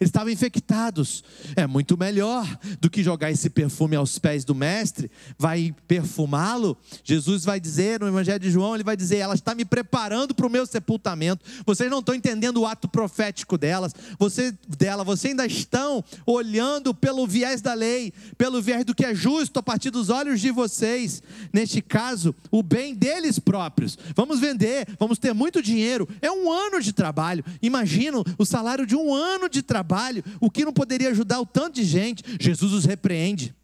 Eles 0.00 0.08
estavam 0.08 0.30
infectados. 0.30 1.24
É 1.54 1.66
muito 1.66 1.96
melhor 1.96 2.46
do 2.80 2.90
que 2.90 3.02
jogar 3.02 3.30
esse 3.30 3.48
perfume 3.48 3.96
aos 3.96 4.18
pés 4.18 4.44
do 4.44 4.54
mestre, 4.54 5.10
vai 5.38 5.74
perfumá-lo. 5.88 6.76
Jesus 7.02 7.44
vai 7.44 7.58
dizer 7.58 8.00
no 8.00 8.08
Evangelho 8.08 8.40
de 8.40 8.50
João, 8.50 8.74
ele 8.74 8.84
vai 8.84 8.96
dizer: 8.96 9.18
ela 9.18 9.34
está 9.34 9.54
me 9.54 9.64
preparando 9.64 10.34
para 10.34 10.46
o 10.46 10.50
meu 10.50 10.66
sepultamento. 10.66 11.44
Vocês 11.64 11.90
não 11.90 12.00
estão 12.00 12.14
entendendo 12.14 12.58
o 12.58 12.66
ato 12.66 12.88
profético 12.88 13.56
delas, 13.56 13.94
você, 14.18 14.54
dela, 14.68 15.02
vocês 15.02 15.30
ainda 15.30 15.46
estão 15.46 16.04
olhando 16.26 16.94
pelo 16.94 17.26
viés 17.26 17.60
da 17.60 17.74
lei, 17.74 18.12
pelo 18.36 18.60
viés 18.60 18.84
do 18.84 18.94
que 18.94 19.04
é 19.04 19.14
justo 19.14 19.58
a 19.58 19.62
partir 19.62 19.90
dos 19.90 20.10
olhos 20.10 20.40
de 20.40 20.50
vocês. 20.50 21.22
Neste 21.52 21.80
caso, 21.80 22.34
o 22.50 22.62
bem 22.62 22.94
deles 22.94 23.38
próprios. 23.38 23.98
Vamos 24.14 24.40
vender, 24.40 24.86
vamos 24.98 25.18
ter 25.18 25.32
muito 25.32 25.62
dinheiro. 25.62 26.08
É 26.20 26.30
um 26.30 26.52
ano 26.52 26.80
de 26.82 26.92
trabalho. 26.92 27.44
Imagina 27.62 28.22
o 28.38 28.44
salário 28.44 28.86
de 28.86 28.94
um 28.94 29.14
ano 29.14 29.48
de 29.48 29.62
trabalho 29.62 29.85
trabalho, 29.86 30.24
o 30.40 30.50
que 30.50 30.64
não 30.64 30.72
poderia 30.72 31.10
ajudar 31.10 31.40
o 31.40 31.46
tanto 31.46 31.76
de 31.76 31.84
gente, 31.84 32.24
Jesus 32.40 32.72
os 32.72 32.84
repreende. 32.84 33.54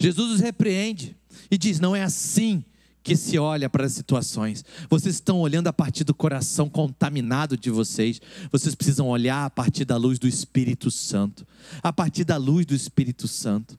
Jesus 0.00 0.32
os 0.32 0.40
repreende 0.40 1.14
e 1.50 1.58
diz: 1.58 1.78
não 1.78 1.94
é 1.94 2.02
assim 2.02 2.64
que 3.02 3.14
se 3.14 3.38
olha 3.38 3.70
para 3.70 3.86
as 3.86 3.92
situações. 3.92 4.64
Vocês 4.90 5.14
estão 5.14 5.38
olhando 5.38 5.68
a 5.68 5.72
partir 5.72 6.02
do 6.02 6.14
coração 6.14 6.68
contaminado 6.68 7.56
de 7.56 7.70
vocês. 7.70 8.20
Vocês 8.50 8.74
precisam 8.74 9.06
olhar 9.06 9.44
a 9.44 9.50
partir 9.50 9.84
da 9.84 9.96
luz 9.96 10.18
do 10.18 10.26
Espírito 10.26 10.90
Santo. 10.90 11.46
A 11.82 11.92
partir 11.92 12.24
da 12.24 12.36
luz 12.36 12.66
do 12.66 12.74
Espírito 12.74 13.28
Santo. 13.28 13.78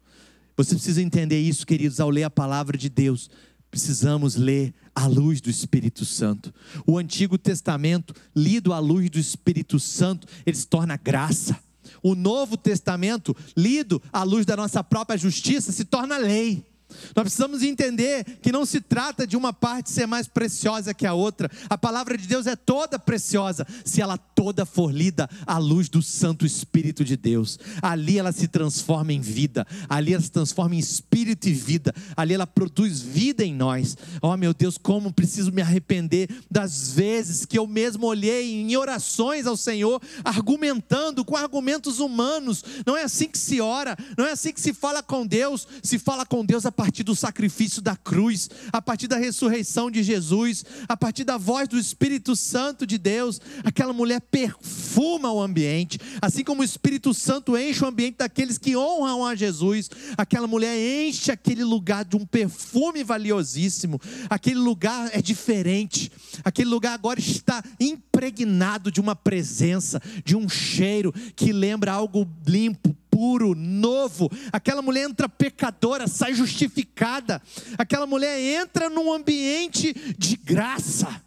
Vocês 0.56 0.80
precisam 0.80 1.04
entender 1.04 1.40
isso, 1.42 1.68
queridos, 1.68 2.00
ao 2.00 2.10
ler 2.10 2.24
a 2.24 2.30
palavra 2.30 2.78
de 2.78 2.88
Deus 2.88 3.30
precisamos 3.78 4.36
ler 4.36 4.74
à 4.96 5.06
luz 5.06 5.40
do 5.40 5.52
Espírito 5.52 6.04
Santo. 6.04 6.52
O 6.86 6.98
Antigo 6.98 7.38
Testamento, 7.38 8.12
lido 8.36 8.74
à 8.74 8.80
luz 8.80 9.08
do 9.08 9.20
Espírito 9.20 9.80
Santo, 9.80 10.28
ele 10.48 10.58
se 10.58 10.66
torna 10.66 10.98
graça. 10.98 11.56
O 12.02 12.16
Novo 12.16 12.58
Testamento, 12.58 13.38
lido 13.56 14.02
à 14.12 14.24
luz 14.24 14.48
da 14.48 14.58
nossa 14.58 14.84
própria 14.84 15.16
justiça, 15.16 15.72
se 15.72 15.86
torna 15.86 16.18
lei. 16.18 16.66
Nós 17.15 17.23
precisamos 17.23 17.63
entender 17.63 18.23
que 18.41 18.52
não 18.52 18.65
se 18.65 18.80
trata 18.80 19.26
de 19.26 19.36
uma 19.36 19.52
parte 19.52 19.91
ser 19.91 20.06
mais 20.06 20.28
preciosa 20.28 20.93
que 20.93 21.06
a 21.06 21.13
outra. 21.13 21.50
A 21.69 21.78
palavra 21.78 22.17
de 22.17 22.28
Deus 22.28 22.47
é 22.47 22.56
toda 22.56 23.00
preciosa, 23.00 23.65
se 23.84 24.02
ela 24.02 24.17
toda 24.17 24.65
for 24.65 24.91
lida 24.91 25.30
à 25.45 25.58
luz 25.58 25.89
do 25.89 26.02
Santo 26.02 26.45
Espírito 26.45 27.04
de 27.04 27.17
Deus. 27.17 27.60
Ali 27.82 28.17
ela 28.17 28.32
se 28.32 28.47
transforma 28.47 29.13
em 29.13 29.21
vida, 29.21 29.65
ali 29.89 30.13
ela 30.13 30.23
se 30.23 30.32
transforma 30.32 30.76
em 30.76 30.80
espírito 30.80 31.47
e 31.50 31.54
vida, 31.54 31.93
ali 32.15 32.34
ela 32.34 32.47
produz 32.47 33.02
vida 33.02 33.43
em 33.43 33.54
nós. 33.54 33.97
Oh 34.21 34.36
meu 34.38 34.54
Deus, 34.54 34.78
como 34.78 35.13
preciso 35.13 35.52
me 35.52 35.62
arrepender 35.62 36.30
das 36.50 36.91
vezes 36.93 37.45
que 37.45 37.58
eu 37.58 37.67
mesmo 37.67 38.06
olhei 38.06 38.62
em 38.62 38.76
orações 38.76 39.45
ao 39.45 39.58
Senhor, 39.58 40.02
argumentando 40.23 41.23
com 41.26 41.36
argumentos 41.36 42.00
humanos. 42.00 42.63
Não 42.86 42.95
é 42.95 43.04
assim 43.04 43.28
que 43.28 43.38
se 43.38 43.60
ora, 43.62 43.97
não 44.17 44.26
é 44.26 44.32
assim 44.32 44.54
que 44.54 44.62
se 44.62 44.73
fala 44.73 45.04
com 45.04 45.26
Deus. 45.26 45.67
Se 45.84 46.00
fala 46.00 46.26
com 46.26 46.45
Deus 46.45 46.65
a 46.65 46.71
partir 46.78 47.02
do 47.02 47.16
sacrifício 47.16 47.82
da 47.82 47.96
cruz, 47.96 48.48
a 48.72 48.80
partir 48.80 49.08
da 49.08 49.18
ressurreição 49.18 49.90
de 49.90 50.04
Jesus, 50.04 50.63
a 50.88 50.96
partir 50.96 51.24
da 51.24 51.36
voz 51.36 51.68
do 51.68 51.80
Espírito 51.80 52.36
Santo 52.36 52.86
de 52.86 53.00
Deus, 53.00 53.42
aquela 53.63 53.92
mulher 53.92 54.22
perfuma 54.22 55.34
o 55.34 55.42
ambiente, 55.42 56.00
assim 56.22 56.44
como 56.44 56.62
o 56.62 56.63
Espírito 56.63 57.16
Santo 57.16 57.58
enche 57.58 57.84
o 57.84 57.88
ambiente 57.88 58.18
daqueles 58.20 58.60
que 58.60 58.78
honram 58.78 59.26
a 59.26 59.34
Jesus, 59.34 59.90
aquela 60.16 60.46
mulher 60.46 60.78
enche 60.78 61.32
aquele 61.32 61.63
lugar 61.63 62.06
de 62.06 62.16
um 62.16 62.24
perfume 62.28 63.04
valiosíssimo, 63.04 64.00
aquele 64.30 64.60
lugar 64.60 65.10
é 65.13 65.22
diferente, 65.22 66.12
aquele 66.44 66.70
lugar 66.70 66.94
agora 66.94 67.20
está 67.20 67.63
impregnado 67.80 68.92
de 68.92 69.02
uma 69.02 69.16
presença, 69.16 70.00
de 70.24 70.36
um 70.36 70.48
cheiro 70.48 71.12
que 71.36 71.52
lembra 71.52 71.92
algo 71.92 72.30
limpo, 72.46 72.96
puro, 73.18 73.56
novo. 73.56 74.30
Aquela 74.54 74.80
mulher 74.80 75.10
entra 75.10 75.28
pecadora, 75.28 76.08
sai 76.08 76.36
justificada. 76.36 77.42
Aquela 77.76 78.06
mulher 78.06 78.40
entra 78.40 78.92
num 78.92 79.12
ambiente 79.12 79.92
de 80.16 80.38
graça. 80.38 81.20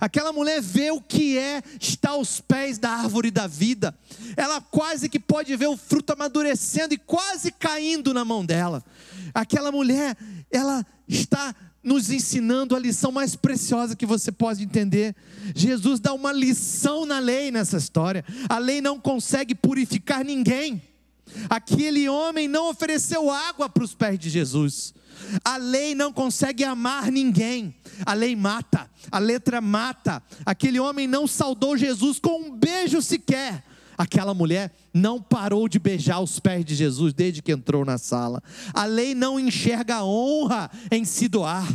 Aquela 0.00 0.32
mulher 0.32 0.60
vê 0.60 0.90
o 0.90 1.00
que 1.00 1.38
é 1.38 1.62
estar 1.80 2.10
aos 2.10 2.40
pés 2.40 2.76
da 2.76 2.90
árvore 2.90 3.30
da 3.30 3.46
vida. 3.46 3.96
Ela 4.36 4.60
quase 4.60 5.08
que 5.08 5.20
pode 5.20 5.54
ver 5.54 5.68
o 5.68 5.76
fruto 5.76 6.12
amadurecendo 6.12 6.92
e 6.92 6.98
quase 6.98 7.52
caindo 7.52 8.12
na 8.12 8.24
mão 8.24 8.44
dela. 8.44 8.82
Aquela 9.32 9.70
mulher, 9.70 10.16
ela 10.50 10.84
está 11.06 11.54
nos 11.84 12.10
ensinando 12.10 12.74
a 12.74 12.80
lição 12.80 13.12
mais 13.12 13.36
preciosa 13.36 13.94
que 13.94 14.04
você 14.04 14.32
pode 14.32 14.64
entender. 14.64 15.14
Jesus 15.54 16.00
dá 16.00 16.12
uma 16.12 16.32
lição 16.32 17.06
na 17.06 17.20
lei 17.20 17.52
nessa 17.52 17.76
história. 17.76 18.24
A 18.48 18.58
lei 18.58 18.80
não 18.80 18.98
consegue 18.98 19.54
purificar 19.54 20.24
ninguém. 20.24 20.82
Aquele 21.48 22.08
homem 22.08 22.48
não 22.48 22.68
ofereceu 22.70 23.30
água 23.30 23.68
para 23.68 23.84
os 23.84 23.94
pés 23.94 24.18
de 24.18 24.30
Jesus. 24.30 24.94
A 25.44 25.56
lei 25.56 25.94
não 25.94 26.12
consegue 26.12 26.64
amar 26.64 27.10
ninguém. 27.10 27.74
A 28.06 28.14
lei 28.14 28.36
mata, 28.36 28.88
a 29.10 29.18
letra 29.18 29.60
mata. 29.60 30.22
Aquele 30.46 30.78
homem 30.78 31.06
não 31.06 31.26
saudou 31.26 31.76
Jesus 31.76 32.18
com 32.18 32.40
um 32.40 32.56
beijo 32.56 33.02
sequer. 33.02 33.64
Aquela 33.98 34.32
mulher 34.32 34.72
não 34.94 35.20
parou 35.20 35.68
de 35.68 35.80
beijar 35.80 36.20
os 36.20 36.38
pés 36.38 36.64
de 36.64 36.72
Jesus 36.76 37.12
desde 37.12 37.42
que 37.42 37.50
entrou 37.50 37.84
na 37.84 37.98
sala. 37.98 38.40
A 38.72 38.84
lei 38.84 39.12
não 39.12 39.40
enxerga 39.40 39.96
a 39.96 40.04
honra 40.04 40.70
em 40.88 41.04
se 41.04 41.26
doar. 41.26 41.66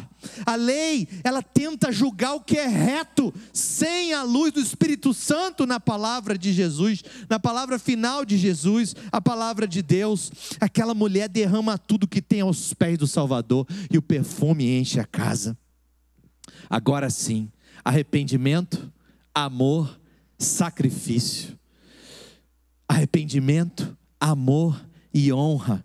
A 0.45 0.55
lei, 0.55 1.05
ela 1.21 1.43
tenta 1.43 1.91
julgar 1.91 2.35
o 2.35 2.39
que 2.39 2.57
é 2.57 2.65
reto, 2.65 3.33
sem 3.51 4.13
a 4.13 4.23
luz 4.23 4.53
do 4.53 4.61
Espírito 4.61 5.13
Santo 5.13 5.65
na 5.65 5.81
palavra 5.81 6.37
de 6.37 6.53
Jesus, 6.53 7.03
na 7.29 7.37
palavra 7.37 7.77
final 7.77 8.23
de 8.23 8.37
Jesus, 8.37 8.95
a 9.11 9.19
palavra 9.19 9.67
de 9.67 9.81
Deus. 9.81 10.31
Aquela 10.61 10.93
mulher 10.93 11.27
derrama 11.27 11.77
tudo 11.77 12.07
que 12.07 12.21
tem 12.21 12.39
aos 12.39 12.73
pés 12.73 12.97
do 12.97 13.05
Salvador 13.05 13.67
e 13.91 13.97
o 13.97 14.01
perfume 14.01 14.79
enche 14.79 14.97
a 14.97 15.05
casa. 15.05 15.57
Agora 16.69 17.09
sim, 17.09 17.51
arrependimento, 17.83 18.89
amor, 19.35 19.99
sacrifício 20.39 21.61
arrependimento, 22.87 23.97
amor 24.19 24.83
e 25.13 25.31
honra. 25.31 25.83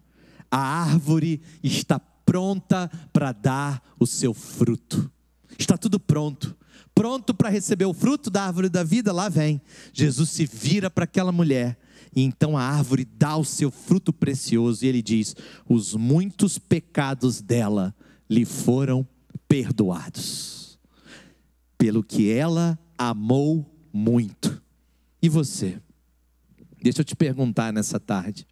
A 0.51 0.59
árvore 0.59 1.41
está 1.63 1.99
pronta 1.99 2.91
para 3.13 3.33
dar 3.33 3.83
o 3.99 4.07
seu 4.07 4.33
fruto. 4.33 5.11
Está 5.59 5.77
tudo 5.77 5.99
pronto. 5.99 6.57
Pronto 6.95 7.33
para 7.33 7.49
receber 7.49 7.85
o 7.85 7.95
fruto 7.95 8.29
da 8.29 8.45
árvore 8.45 8.69
da 8.69 8.83
vida, 8.83 9.13
lá 9.13 9.29
vem. 9.29 9.61
Jesus 9.93 10.31
se 10.31 10.45
vira 10.47 10.91
para 10.91 11.05
aquela 11.05 11.31
mulher 11.31 11.79
e 12.15 12.23
então 12.23 12.57
a 12.57 12.63
árvore 12.63 13.05
dá 13.05 13.37
o 13.37 13.45
seu 13.45 13.71
fruto 13.71 14.13
precioso 14.13 14.85
e 14.85 14.89
ele 14.89 15.03
diz: 15.03 15.37
"Os 15.69 15.95
muitos 15.95 16.59
pecados 16.59 17.41
dela 17.41 17.95
lhe 18.29 18.45
foram 18.45 19.07
perdoados, 19.47 20.79
pelo 21.77 22.03
que 22.03 22.31
ela 22.31 22.79
amou 22.97 23.65
muito". 23.93 24.61
E 25.23 25.29
você? 25.29 25.81
Deixa 26.83 27.01
eu 27.01 27.05
te 27.05 27.17
perguntar 27.17 27.73
nessa 27.73 27.99
tarde: 27.99 28.47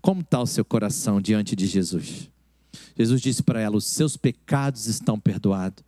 como 0.00 0.20
está 0.20 0.40
o 0.40 0.46
seu 0.46 0.64
coração 0.64 1.20
diante 1.20 1.56
de 1.56 1.66
Jesus? 1.66 2.30
Jesus 2.96 3.20
disse 3.20 3.42
para 3.42 3.60
ela: 3.60 3.76
Os 3.76 3.86
seus 3.86 4.16
pecados 4.16 4.86
estão 4.86 5.18
perdoados. 5.18 5.84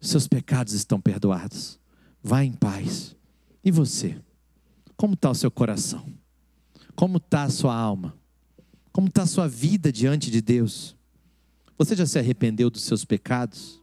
Os 0.00 0.08
seus 0.08 0.26
pecados 0.26 0.72
estão 0.72 1.00
perdoados. 1.00 1.78
Vá 2.22 2.44
em 2.44 2.52
paz. 2.52 3.16
E 3.64 3.70
você? 3.70 4.16
Como 4.96 5.14
está 5.14 5.30
o 5.30 5.34
seu 5.34 5.50
coração? 5.50 6.06
Como 6.94 7.18
está 7.18 7.44
a 7.44 7.50
sua 7.50 7.74
alma? 7.74 8.16
Como 8.92 9.08
está 9.08 9.22
a 9.22 9.26
sua 9.26 9.48
vida 9.48 9.92
diante 9.92 10.30
de 10.30 10.40
Deus? 10.40 10.96
Você 11.78 11.96
já 11.96 12.06
se 12.06 12.18
arrependeu 12.18 12.68
dos 12.68 12.82
seus 12.82 13.04
pecados? 13.04 13.80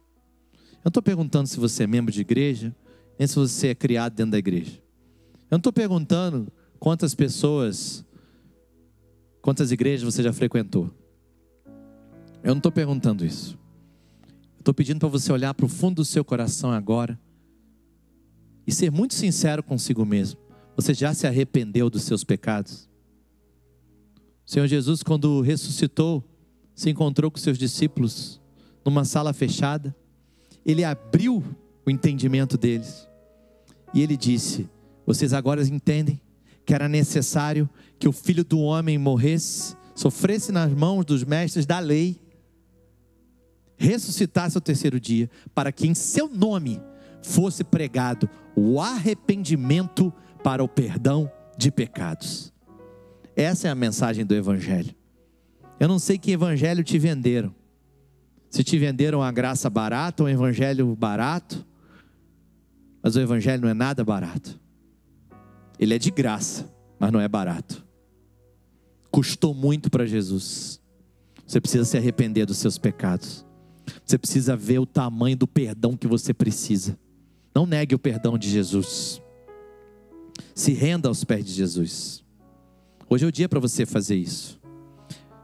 Eu 0.54 0.86
não 0.86 0.90
estou 0.90 1.02
perguntando 1.02 1.48
se 1.48 1.58
você 1.58 1.82
é 1.82 1.86
membro 1.86 2.12
de 2.12 2.20
igreja, 2.20 2.74
nem 3.18 3.26
se 3.26 3.34
você 3.34 3.68
é 3.68 3.74
criado 3.74 4.14
dentro 4.14 4.32
da 4.32 4.38
igreja. 4.38 4.80
Eu 5.50 5.56
não 5.56 5.58
estou 5.58 5.72
perguntando 5.72 6.50
Quantas 6.80 7.14
pessoas, 7.14 8.02
quantas 9.42 9.70
igrejas 9.70 10.02
você 10.02 10.22
já 10.22 10.32
frequentou? 10.32 10.90
Eu 12.42 12.52
não 12.52 12.56
estou 12.56 12.72
perguntando 12.72 13.22
isso. 13.22 13.58
Estou 14.58 14.72
pedindo 14.72 14.98
para 14.98 15.10
você 15.10 15.30
olhar 15.30 15.52
para 15.52 15.66
o 15.66 15.68
fundo 15.68 15.96
do 15.96 16.04
seu 16.06 16.24
coração 16.24 16.72
agora 16.72 17.20
e 18.66 18.72
ser 18.72 18.90
muito 18.90 19.12
sincero 19.12 19.62
consigo 19.62 20.06
mesmo. 20.06 20.40
Você 20.74 20.94
já 20.94 21.12
se 21.12 21.26
arrependeu 21.26 21.90
dos 21.90 22.04
seus 22.04 22.24
pecados? 22.24 22.88
O 24.46 24.50
Senhor 24.50 24.66
Jesus, 24.66 25.02
quando 25.02 25.42
ressuscitou, 25.42 26.24
se 26.74 26.88
encontrou 26.88 27.30
com 27.30 27.36
seus 27.36 27.58
discípulos 27.58 28.40
numa 28.82 29.04
sala 29.04 29.34
fechada. 29.34 29.94
Ele 30.64 30.82
abriu 30.82 31.44
o 31.84 31.90
entendimento 31.90 32.56
deles 32.56 33.06
e 33.92 34.00
ele 34.00 34.16
disse: 34.16 34.66
Vocês 35.04 35.34
agora 35.34 35.62
entendem 35.62 36.18
que 36.70 36.74
era 36.74 36.88
necessário 36.88 37.68
que 37.98 38.06
o 38.06 38.12
filho 38.12 38.44
do 38.44 38.60
homem 38.60 38.96
morresse, 38.96 39.74
sofresse 39.92 40.52
nas 40.52 40.72
mãos 40.72 41.04
dos 41.04 41.24
mestres 41.24 41.66
da 41.66 41.80
lei, 41.80 42.22
ressuscitasse 43.76 44.56
ao 44.56 44.60
terceiro 44.60 45.00
dia, 45.00 45.28
para 45.52 45.72
que 45.72 45.88
em 45.88 45.94
seu 45.94 46.28
nome 46.28 46.80
fosse 47.24 47.64
pregado 47.64 48.30
o 48.54 48.80
arrependimento 48.80 50.12
para 50.44 50.62
o 50.62 50.68
perdão 50.68 51.28
de 51.58 51.72
pecados. 51.72 52.52
Essa 53.34 53.66
é 53.66 53.70
a 53.72 53.74
mensagem 53.74 54.24
do 54.24 54.36
Evangelho. 54.36 54.94
Eu 55.80 55.88
não 55.88 55.98
sei 55.98 56.18
que 56.18 56.30
evangelho 56.30 56.84
te 56.84 57.00
venderam. 57.00 57.52
Se 58.48 58.62
te 58.62 58.78
venderam 58.78 59.24
a 59.24 59.32
graça 59.32 59.68
barata 59.68 60.22
ou 60.22 60.28
um 60.28 60.32
evangelho 60.32 60.94
barato, 60.94 61.66
mas 63.02 63.16
o 63.16 63.20
evangelho 63.20 63.62
não 63.62 63.68
é 63.70 63.74
nada 63.74 64.04
barato. 64.04 64.59
Ele 65.80 65.94
é 65.94 65.98
de 65.98 66.10
graça, 66.10 66.70
mas 66.98 67.10
não 67.10 67.18
é 67.18 67.26
barato. 67.26 67.82
Custou 69.10 69.54
muito 69.54 69.90
para 69.90 70.04
Jesus. 70.04 70.78
Você 71.46 71.58
precisa 71.58 71.86
se 71.86 71.96
arrepender 71.96 72.44
dos 72.44 72.58
seus 72.58 72.76
pecados. 72.76 73.46
Você 74.04 74.18
precisa 74.18 74.54
ver 74.54 74.78
o 74.78 74.84
tamanho 74.84 75.38
do 75.38 75.48
perdão 75.48 75.96
que 75.96 76.06
você 76.06 76.34
precisa. 76.34 76.98
Não 77.54 77.64
negue 77.64 77.94
o 77.94 77.98
perdão 77.98 78.36
de 78.36 78.50
Jesus. 78.50 79.22
Se 80.54 80.74
renda 80.74 81.08
aos 81.08 81.24
pés 81.24 81.46
de 81.46 81.52
Jesus. 81.54 82.22
Hoje 83.08 83.24
é 83.24 83.28
o 83.28 83.32
dia 83.32 83.48
para 83.48 83.58
você 83.58 83.86
fazer 83.86 84.16
isso. 84.16 84.60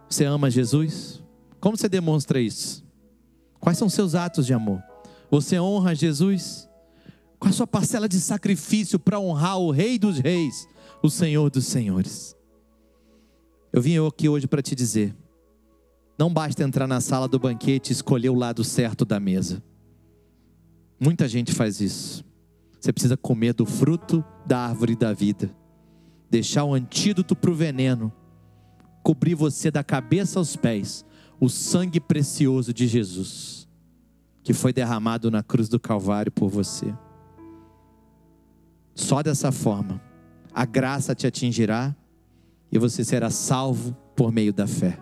Você 0.07 0.27
ama 0.27 0.51
Jesus? 0.51 1.23
Como 1.59 1.79
você 1.79 1.89
demonstra 1.89 2.39
isso? 2.39 2.85
Quais 3.59 3.79
são 3.79 3.89
seus 3.89 4.15
atos 4.15 4.45
de 4.45 4.53
amor? 4.53 4.83
Você 5.31 5.59
honra 5.59 5.95
Jesus? 5.95 6.69
Com 7.39 7.49
a 7.49 7.53
sua 7.53 7.67
parcela 7.67 8.09
de 8.09 8.21
sacrifício 8.21 8.99
para 8.99 9.21
honrar 9.21 9.59
o 9.59 9.71
Rei 9.71 9.99
dos 9.99 10.19
Reis, 10.19 10.67
o 11.03 11.11
Senhor 11.11 11.51
dos 11.51 11.67
Senhores. 11.67 12.35
Eu 13.73 13.83
vim 13.83 13.99
aqui 14.07 14.29
hoje 14.29 14.47
para 14.47 14.63
te 14.63 14.75
dizer: 14.75 15.15
não 16.19 16.33
basta 16.33 16.63
entrar 16.63 16.87
na 16.87 17.01
sala 17.01 17.29
do 17.29 17.39
banquete 17.39 17.91
e 17.91 17.93
escolher 17.93 18.31
o 18.31 18.35
lado 18.35 18.65
certo 18.65 19.05
da 19.05 19.21
mesa. 19.21 19.63
Muita 20.99 21.29
gente 21.29 21.53
faz 21.53 21.81
isso. 21.81 22.25
Você 22.81 22.93
precisa 22.93 23.17
comer 23.17 23.53
do 23.53 23.67
fruto 23.67 24.25
da 24.47 24.59
árvore 24.61 24.97
da 24.97 25.13
vida, 25.13 25.51
deixar 26.31 26.65
o 26.65 26.73
antídoto 26.73 27.37
para 27.37 27.51
o 27.51 27.55
veneno, 27.55 28.13
cobrir 29.03 29.35
você 29.35 29.71
da 29.71 29.85
cabeça 29.85 30.39
aos 30.39 30.57
pés, 30.57 31.05
o 31.39 31.49
sangue 31.49 32.01
precioso 32.01 32.73
de 32.73 32.87
Jesus, 32.87 33.69
que 34.43 34.55
foi 34.55 34.73
derramado 34.73 35.31
na 35.31 35.43
cruz 35.43 35.69
do 35.69 35.79
Calvário 35.79 36.33
por 36.33 36.49
você. 36.49 36.95
Só 38.97 39.23
dessa 39.23 39.53
forma 39.53 40.01
a 40.53 40.65
graça 40.65 41.15
te 41.15 41.27
atingirá 41.27 41.95
e 42.73 42.79
você 42.79 43.05
será 43.05 43.31
salvo 43.31 43.93
por 44.17 44.33
meio 44.33 44.55
da 44.55 44.67
fé. 44.67 44.99